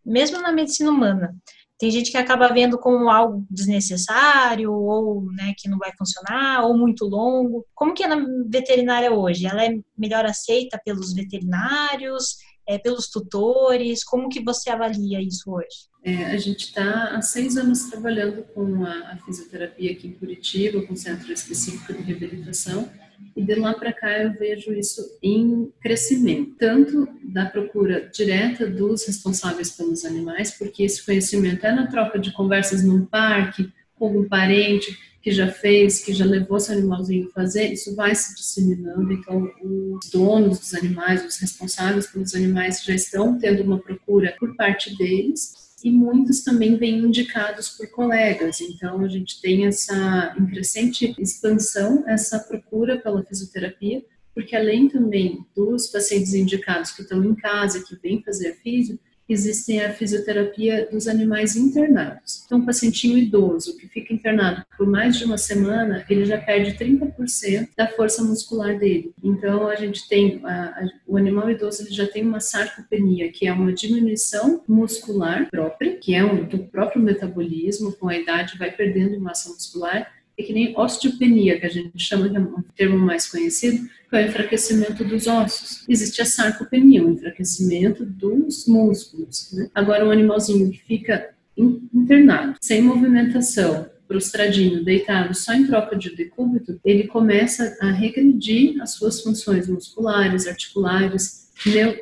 mesmo 0.06 0.42
na 0.42 0.52
medicina 0.52 0.90
humana, 0.90 1.36
tem 1.80 1.90
gente 1.90 2.12
que 2.12 2.18
acaba 2.18 2.50
vendo 2.50 2.78
como 2.78 3.10
algo 3.10 3.46
desnecessário 3.50 4.74
ou, 4.74 5.26
né, 5.32 5.54
que 5.58 5.70
não 5.70 5.78
vai 5.78 5.94
funcionar 5.98 6.66
ou 6.66 6.78
muito 6.78 7.06
longo. 7.06 7.66
Como 7.74 7.94
que 7.94 8.04
é 8.04 8.08
na 8.08 8.22
veterinária 8.50 9.14
hoje? 9.14 9.46
Ela 9.46 9.64
é 9.64 9.70
melhor 9.98 10.26
aceita 10.26 10.78
pelos 10.84 11.14
veterinários, 11.14 12.36
é, 12.70 12.78
pelos 12.78 13.10
tutores? 13.10 14.04
Como 14.04 14.30
que 14.30 14.44
você 14.44 14.70
avalia 14.70 15.20
isso 15.20 15.52
hoje? 15.52 15.90
É, 16.04 16.26
a 16.26 16.38
gente 16.38 16.66
está 16.66 17.16
há 17.16 17.22
seis 17.22 17.58
anos 17.58 17.90
trabalhando 17.90 18.44
com 18.54 18.86
a, 18.86 19.12
a 19.12 19.18
fisioterapia 19.26 19.92
aqui 19.92 20.08
em 20.08 20.12
Curitiba, 20.12 20.82
com 20.84 20.94
o 20.94 20.98
Centro 20.98 21.34
Específico 21.34 21.92
de 21.92 22.04
Reabilitação, 22.04 22.88
e 23.36 23.44
de 23.44 23.56
lá 23.56 23.74
para 23.74 23.92
cá 23.92 24.22
eu 24.22 24.34
vejo 24.34 24.72
isso 24.72 25.02
em 25.22 25.74
crescimento, 25.82 26.56
tanto 26.60 27.08
da 27.24 27.48
procura 27.48 28.08
direta 28.14 28.68
dos 28.68 29.06
responsáveis 29.06 29.72
pelos 29.72 30.06
animais, 30.06 30.52
porque 30.52 30.84
esse 30.84 31.04
conhecimento 31.04 31.66
é 31.66 31.72
na 31.72 31.88
troca 31.88 32.20
de 32.20 32.32
conversas 32.32 32.84
num 32.84 33.04
parque, 33.04 33.74
algum 34.06 34.28
parente 34.28 34.98
que 35.22 35.32
já 35.32 35.48
fez, 35.52 36.04
que 36.04 36.14
já 36.14 36.26
levou 36.26 36.60
seu 36.60 36.76
animalzinho 36.76 37.30
fazer, 37.32 37.74
isso 37.74 37.96
vai 37.96 38.16
se 38.16 38.36
disseminando. 38.36 39.12
Então, 39.12 39.52
os 39.62 40.10
donos 40.10 40.60
dos 40.60 40.74
animais, 40.74 41.26
os 41.26 41.38
responsáveis 41.38 42.08
pelos 42.08 42.34
animais 42.34 42.84
já 42.84 42.94
estão 42.94 43.38
tendo 43.38 43.64
uma 43.64 43.80
procura 43.80 44.36
por 44.40 44.56
parte 44.56 44.96
deles 44.98 45.54
e 45.84 45.92
muitos 45.92 46.42
também 46.42 46.76
vêm 46.78 47.00
indicados 47.00 47.70
por 47.70 47.88
colegas. 47.88 48.62
Então, 48.62 49.02
a 49.02 49.08
gente 49.08 49.42
tem 49.42 49.66
essa 49.66 50.36
crescente 50.50 51.16
expansão, 51.20 52.04
essa 52.08 52.40
procura 52.40 52.98
pela 52.98 53.24
fisioterapia, 53.24 54.04
porque 54.34 54.56
além 54.56 54.88
também 54.88 55.46
dos 55.56 55.88
pacientes 55.88 56.34
indicados 56.34 56.92
que 56.92 57.02
estão 57.02 57.24
em 57.24 57.36
casa, 57.36 57.84
que 57.84 57.96
vêm 58.02 58.24
fazer 58.24 58.50
a 58.50 58.56
fisio, 58.56 59.00
existem 59.30 59.82
a 59.82 59.94
fisioterapia 59.94 60.88
dos 60.92 61.08
animais 61.08 61.56
internados. 61.56 62.44
Então, 62.46 62.58
um 62.58 62.66
pacientinho 62.66 63.18
idoso 63.18 63.78
que 63.78 63.88
fica 63.88 64.14
internado 64.14 64.66
por 64.78 64.88
mais 64.88 65.18
de 65.18 65.26
uma 65.26 65.38
semana, 65.38 66.04
ele 66.10 66.26
já 66.26 66.38
perde 66.38 66.74
30% 66.74 67.70
da 67.78 67.88
força 67.88 68.24
muscular 68.24 68.78
dele. 68.78 69.14
Então, 69.24 69.68
a 69.68 69.76
gente 69.76 70.08
tem, 70.08 70.42
a, 70.44 70.64
a, 70.64 70.90
o 71.08 71.18
animal 71.18 71.50
idoso 71.50 71.84
ele 71.84 71.92
já 71.92 72.08
tem 72.08 72.24
uma 72.24 72.40
sarcopenia, 72.40 73.32
que 73.32 73.48
é 73.48 73.54
uma 73.54 73.72
diminuição 73.72 74.64
muscular 74.68 75.50
própria, 75.50 75.96
que 75.98 76.16
é 76.16 76.24
um, 76.24 76.44
do 76.44 76.60
próprio 76.60 77.02
metabolismo, 77.02 77.94
com 77.94 78.10
a 78.10 78.18
idade 78.18 78.58
vai 78.58 78.72
perdendo 78.72 79.20
massa 79.20 79.50
muscular, 79.50 80.12
é 80.38 80.44
que 80.44 80.54
nem 80.54 80.74
osteopenia, 80.78 81.60
que 81.60 81.66
a 81.66 81.70
gente 81.70 81.92
chama 82.00 82.30
de 82.30 82.40
um 82.40 82.64
termo 82.76 82.98
mais 82.98 83.30
conhecido, 83.30 83.90
que 84.10 84.16
é 84.16 84.24
o 84.24 84.28
enfraquecimento 84.28 85.04
dos 85.04 85.28
ossos. 85.28 85.86
Existe 85.88 86.22
a 86.22 86.26
sarcopenia, 86.26 87.04
o 87.04 87.12
enfraquecimento 87.12 88.06
dos 88.06 88.66
músculos. 88.68 89.52
Né? 89.54 89.70
Agora, 89.74 90.06
um 90.06 90.12
animalzinho 90.12 90.72
que 90.72 90.80
fica 90.80 91.30
internado, 91.58 92.56
sem 92.62 92.82
movimentação, 92.82 93.90
prostradinho, 94.08 94.84
deitado, 94.84 95.36
só 95.36 95.54
em 95.54 95.68
troca 95.68 95.96
de 95.96 96.16
decúbito, 96.16 96.80
ele 96.84 97.04
começa 97.08 97.78
a 97.80 97.92
regredir 97.92 98.82
as 98.82 98.94
suas 98.94 99.22
funções 99.22 99.68
musculares, 99.68 100.48
articulares, 100.48 101.49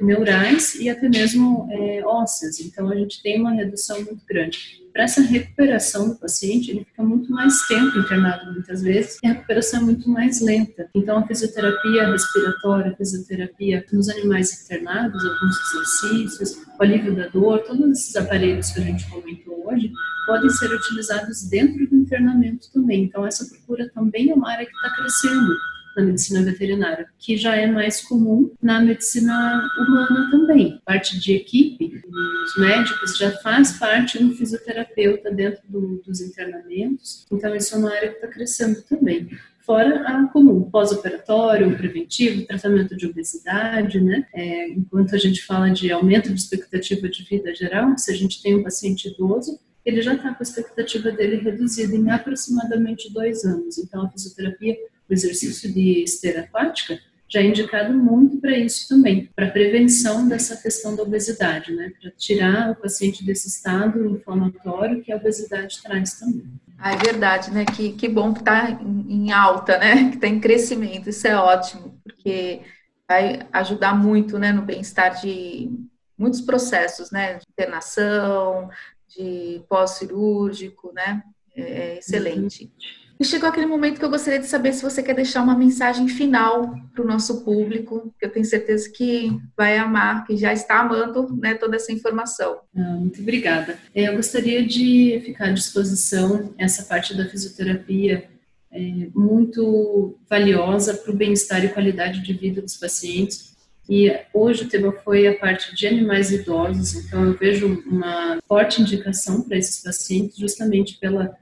neurais 0.01 0.75
e 0.75 0.89
até 0.89 1.09
mesmo 1.09 1.67
é, 1.71 2.03
ósseas. 2.05 2.59
Então, 2.59 2.89
a 2.89 2.95
gente 2.95 3.21
tem 3.21 3.39
uma 3.39 3.53
redução 3.53 3.97
muito 4.03 4.23
grande. 4.27 4.85
Para 4.93 5.03
essa 5.03 5.21
recuperação 5.21 6.09
do 6.09 6.15
paciente, 6.15 6.71
ele 6.71 6.83
fica 6.83 7.03
muito 7.03 7.31
mais 7.31 7.67
tempo 7.67 7.99
internado 7.99 8.51
muitas 8.51 8.81
vezes 8.81 9.19
e 9.23 9.27
a 9.27 9.33
recuperação 9.33 9.81
é 9.81 9.83
muito 9.83 10.09
mais 10.09 10.41
lenta. 10.41 10.89
Então, 10.95 11.19
a 11.19 11.27
fisioterapia 11.27 12.11
respiratória, 12.11 12.91
a 12.91 12.95
fisioterapia 12.95 13.85
nos 13.93 14.09
animais 14.09 14.63
internados, 14.63 15.23
alguns 15.23 15.55
exercícios, 15.61 16.65
o 16.79 16.83
alívio 16.83 17.15
da 17.15 17.27
dor, 17.27 17.59
todos 17.59 17.91
esses 17.91 18.15
aparelhos 18.15 18.71
que 18.71 18.79
a 18.79 18.83
gente 18.83 19.07
comentou 19.07 19.67
hoje, 19.67 19.91
podem 20.25 20.49
ser 20.49 20.71
utilizados 20.73 21.43
dentro 21.43 21.87
do 21.87 21.95
internamento 21.95 22.71
também. 22.73 23.03
Então, 23.03 23.25
essa 23.25 23.45
procura 23.45 23.89
também 23.93 24.31
é 24.31 24.33
uma 24.33 24.49
área 24.49 24.65
que 24.65 24.75
está 24.75 24.95
crescendo 24.95 25.55
na 25.97 26.03
medicina 26.03 26.43
veterinária, 26.43 27.07
que 27.17 27.35
já 27.35 27.55
é 27.55 27.65
mais 27.65 28.01
comum 28.01 28.51
na 28.61 28.79
medicina 28.79 29.67
humana 29.79 30.29
também. 30.29 30.79
Parte 30.85 31.19
de 31.19 31.33
equipe, 31.33 32.01
os 32.45 32.61
médicos 32.61 33.17
já 33.17 33.31
faz 33.39 33.73
parte 33.73 34.23
um 34.23 34.31
fisioterapeuta 34.33 35.31
dentro 35.31 35.61
do, 35.67 36.01
dos 36.05 36.21
internamentos, 36.21 37.25
então 37.31 37.55
isso 37.55 37.75
é 37.75 37.77
uma 37.79 37.91
área 37.91 38.09
que 38.09 38.15
está 38.15 38.27
crescendo 38.27 38.81
também 38.83 39.27
fora 39.67 40.01
a 40.07 40.27
comum, 40.29 40.63
pós-operatório, 40.71 41.75
preventivo, 41.75 42.47
tratamento 42.47 42.95
de 42.95 43.05
obesidade, 43.05 43.99
né? 43.99 44.25
É, 44.33 44.69
enquanto 44.69 45.13
a 45.13 45.17
gente 45.17 45.43
fala 45.45 45.69
de 45.69 45.91
aumento 45.91 46.33
de 46.33 46.39
expectativa 46.39 47.09
de 47.09 47.23
vida 47.25 47.53
geral, 47.53 47.97
se 47.97 48.09
a 48.09 48.15
gente 48.15 48.41
tem 48.41 48.55
um 48.55 48.63
paciente 48.63 49.09
idoso, 49.09 49.59
ele 49.85 50.01
já 50.01 50.13
está 50.13 50.33
com 50.33 50.41
a 50.41 50.43
expectativa 50.43 51.11
dele 51.11 51.37
reduzida 51.37 51.93
em 51.93 52.09
aproximadamente 52.09 53.11
dois 53.11 53.43
anos. 53.43 53.77
Então, 53.77 54.05
a 54.05 54.09
fisioterapia 54.09 54.75
o 55.09 55.13
exercício 55.13 55.71
de 55.71 56.03
esteira 56.03 56.41
aquática 56.41 56.99
já 57.29 57.41
é 57.41 57.45
indicado 57.45 57.93
muito 57.93 58.37
para 58.39 58.57
isso 58.57 58.87
também, 58.87 59.29
para 59.35 59.51
prevenção 59.51 60.27
dessa 60.27 60.55
questão 60.55 60.95
da 60.95 61.03
obesidade, 61.03 61.73
né? 61.73 61.91
Para 62.01 62.11
tirar 62.11 62.71
o 62.71 62.75
paciente 62.75 63.25
desse 63.25 63.49
estado 63.49 64.15
inflamatório 64.15 65.03
que 65.03 65.11
a 65.11 65.17
obesidade 65.17 65.81
traz 65.83 66.13
também. 66.13 66.47
Ah, 66.77 66.93
é 66.93 66.97
verdade, 66.97 67.51
né? 67.51 67.65
Que, 67.65 67.91
que 67.93 68.07
bom 68.07 68.33
que 68.33 68.39
está 68.39 68.79
em 68.81 69.31
alta, 69.31 69.77
né? 69.77 70.07
Que 70.11 70.15
está 70.15 70.27
em 70.27 70.39
crescimento. 70.39 71.09
Isso 71.09 71.27
é 71.27 71.35
ótimo, 71.35 71.99
porque 72.01 72.61
vai 73.07 73.45
ajudar 73.51 73.93
muito, 73.93 74.39
né? 74.39 74.53
No 74.53 74.61
bem-estar 74.61 75.19
de 75.19 75.69
muitos 76.17 76.39
processos, 76.39 77.11
né? 77.11 77.35
De 77.35 77.45
internação, 77.49 78.69
de 79.17 79.61
pós-cirúrgico, 79.67 80.93
né? 80.93 81.21
É, 81.53 81.61
é 81.61 81.97
excelente. 81.97 82.63
Uhum. 82.63 83.06
E 83.19 83.25
chegou 83.25 83.49
aquele 83.49 83.65
momento 83.65 83.97
que 83.97 84.05
eu 84.05 84.09
gostaria 84.09 84.39
de 84.39 84.45
saber 84.45 84.73
se 84.73 84.83
você 84.83 85.01
quer 85.01 85.15
deixar 85.15 85.41
uma 85.41 85.57
mensagem 85.57 86.07
final 86.07 86.75
para 86.93 87.03
o 87.03 87.07
nosso 87.07 87.43
público, 87.43 88.13
que 88.19 88.25
eu 88.25 88.31
tenho 88.31 88.45
certeza 88.45 88.89
que 88.91 89.35
vai 89.55 89.77
amar, 89.77 90.25
que 90.25 90.37
já 90.37 90.53
está 90.53 90.81
amando 90.81 91.35
né, 91.35 91.55
toda 91.55 91.75
essa 91.77 91.91
informação. 91.91 92.59
Ah, 92.75 92.97
muito 92.97 93.19
obrigada. 93.21 93.79
É, 93.95 94.07
eu 94.09 94.15
gostaria 94.15 94.65
de 94.65 95.21
ficar 95.25 95.45
à 95.45 95.51
disposição, 95.51 96.53
essa 96.59 96.83
parte 96.83 97.17
da 97.17 97.27
fisioterapia 97.27 98.29
é 98.71 99.07
muito 99.15 100.19
valiosa 100.29 100.93
para 100.93 101.11
o 101.11 101.15
bem-estar 101.15 101.63
e 101.65 101.69
qualidade 101.69 102.21
de 102.21 102.33
vida 102.33 102.61
dos 102.61 102.77
pacientes. 102.77 103.55
E 103.89 104.13
hoje 104.33 104.65
o 104.65 104.69
tema 104.69 104.91
foi 104.91 105.27
a 105.27 105.39
parte 105.39 105.73
de 105.73 105.87
animais 105.87 106.29
idosos, 106.29 106.93
então 106.93 107.23
eu 107.23 107.37
vejo 107.37 107.81
uma 107.85 108.37
forte 108.45 108.81
indicação 108.81 109.41
para 109.41 109.57
esses 109.57 109.81
pacientes, 109.81 110.37
justamente 110.37 110.99
pela 110.99 111.37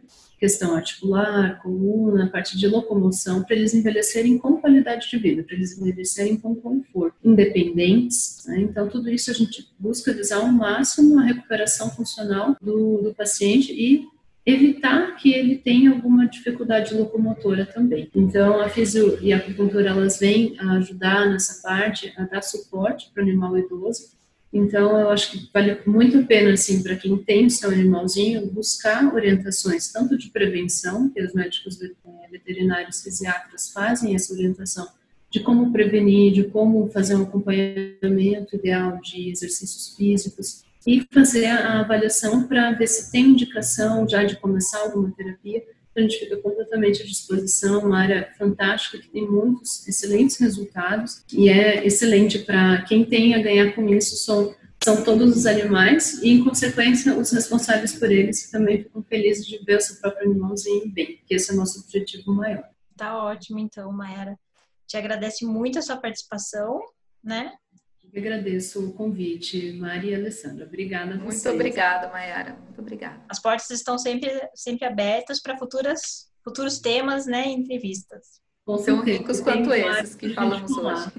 questão 0.46 0.76
articular, 0.76 1.60
coluna, 1.64 2.30
parte 2.30 2.56
de 2.56 2.68
locomoção, 2.68 3.42
para 3.44 3.56
eles 3.56 3.74
envelhecerem 3.74 4.38
com 4.38 4.58
qualidade 4.58 5.10
de 5.10 5.18
vida, 5.18 5.42
para 5.42 5.56
eles 5.56 5.76
envelhecerem 5.76 6.38
com 6.38 6.54
conforto, 6.54 7.16
independentes. 7.24 8.44
Né? 8.46 8.60
Então, 8.60 8.88
tudo 8.88 9.10
isso 9.10 9.32
a 9.32 9.34
gente 9.34 9.68
busca 9.80 10.14
visar 10.14 10.38
ao 10.38 10.48
máximo 10.48 11.20
a 11.20 11.24
recuperação 11.24 11.90
funcional 11.90 12.56
do, 12.62 13.02
do 13.02 13.16
paciente 13.16 13.74
e 13.74 14.06
evitar 14.46 15.16
que 15.16 15.34
ele 15.34 15.58
tenha 15.58 15.90
alguma 15.90 16.28
dificuldade 16.28 16.94
locomotora 16.94 17.66
também. 17.66 18.08
Então, 18.14 18.62
a 18.62 18.70
fisio 18.70 19.18
e 19.24 19.34
a 19.34 19.38
acupuntura, 19.38 19.90
elas 19.90 20.20
vêm 20.20 20.56
a 20.60 20.74
ajudar 20.74 21.28
nessa 21.28 21.60
parte, 21.68 22.14
a 22.16 22.26
dar 22.26 22.44
suporte 22.44 23.10
para 23.12 23.24
o 23.24 23.28
animal 23.28 23.58
idoso, 23.58 24.16
então, 24.58 24.98
eu 24.98 25.10
acho 25.10 25.32
que 25.32 25.50
vale 25.54 25.78
muito 25.86 26.18
a 26.18 26.24
pena, 26.24 26.54
assim, 26.54 26.82
para 26.82 26.96
quem 26.96 27.18
tem 27.18 27.46
o 27.46 27.52
seu 27.52 27.70
animalzinho, 27.70 28.50
buscar 28.50 29.14
orientações, 29.14 29.92
tanto 29.92 30.18
de 30.18 30.30
prevenção, 30.30 31.10
que 31.10 31.22
os 31.22 31.34
médicos 31.34 31.78
eh, 31.82 31.92
veterinários 32.32 33.02
fisiatras 33.04 33.70
fazem 33.70 34.16
essa 34.16 34.34
orientação, 34.34 34.88
de 35.30 35.42
como 35.42 35.74
prevenir, 35.74 36.32
de 36.32 36.46
como 36.46 36.88
fazer 36.88 37.16
um 37.16 37.24
acompanhamento 37.24 38.56
ideal 38.56 38.98
de 39.02 39.30
exercícios 39.30 39.94
físicos, 39.98 40.64
e 40.88 41.06
fazer 41.14 41.48
a 41.48 41.82
avaliação 41.82 42.48
para 42.48 42.72
ver 42.72 42.88
se 42.88 43.12
tem 43.12 43.26
indicação 43.26 44.08
já 44.08 44.24
de 44.24 44.38
começar 44.38 44.80
alguma 44.84 45.12
terapia. 45.12 45.64
A 45.96 46.02
gente 46.02 46.20
fica 46.20 46.36
completamente 46.38 47.02
à 47.02 47.06
disposição, 47.06 47.86
uma 47.86 48.00
área 48.00 48.34
fantástica 48.38 48.98
que 48.98 49.08
tem 49.08 49.26
muitos 49.26 49.88
excelentes 49.88 50.38
resultados 50.38 51.24
e 51.32 51.48
é 51.48 51.86
excelente 51.86 52.40
para 52.40 52.82
quem 52.82 53.06
tem 53.06 53.34
a 53.34 53.42
ganhar 53.42 53.74
com 53.74 53.88
isso 53.88 54.18
são, 54.18 54.54
são 54.84 55.04
todos 55.04 55.36
os 55.36 55.46
animais 55.46 56.22
e, 56.22 56.32
em 56.32 56.44
consequência, 56.44 57.18
os 57.18 57.32
responsáveis 57.32 57.94
por 57.94 58.12
eles 58.12 58.46
que 58.46 58.52
também 58.52 58.84
ficam 58.84 59.02
felizes 59.04 59.46
de 59.46 59.58
ver 59.60 59.78
o 59.78 59.82
seu 59.82 59.96
próprio 59.98 60.30
animalzinho 60.30 60.92
bem, 60.92 61.22
que 61.26 61.34
esse 61.34 61.52
é 61.52 61.54
o 61.54 61.58
nosso 61.58 61.80
objetivo 61.80 62.34
maior. 62.34 62.68
Tá 62.98 63.24
ótimo, 63.24 63.60
então, 63.60 63.92
Mayara. 63.92 64.38
Te 64.86 64.98
agradece 64.98 65.46
muito 65.46 65.80
a 65.80 65.82
sua 65.82 65.98
participação, 65.98 66.82
né? 67.24 67.54
Eu 68.16 68.22
agradeço 68.22 68.80
o 68.80 68.94
convite, 68.94 69.74
Maria 69.74 70.12
e 70.12 70.16
Alessandra. 70.16 70.66
Obrigada 70.66 71.16
a 71.16 71.18
vocês. 71.18 71.44
Muito 71.44 71.56
obrigada, 71.56 72.08
Mayara. 72.08 72.54
Muito 72.64 72.80
obrigada. 72.80 73.22
As 73.28 73.42
portas 73.42 73.70
estão 73.70 73.98
sempre, 73.98 74.32
sempre 74.54 74.86
abertas 74.88 75.42
para 75.42 75.58
futuras 75.58 76.32
futuros 76.42 76.80
temas, 76.80 77.26
né, 77.26 77.46
entrevistas. 77.46 78.40
Com 78.66 78.78
Tão 78.78 79.02
ricos 79.02 79.42
quanto 79.42 79.74
esses 79.74 80.16
que 80.16 80.34
falamos 80.34 80.72
hoje. 80.72 81.12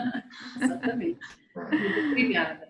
Exatamente. 0.62 1.20
Muito 1.54 2.00
obrigada. 2.12 2.67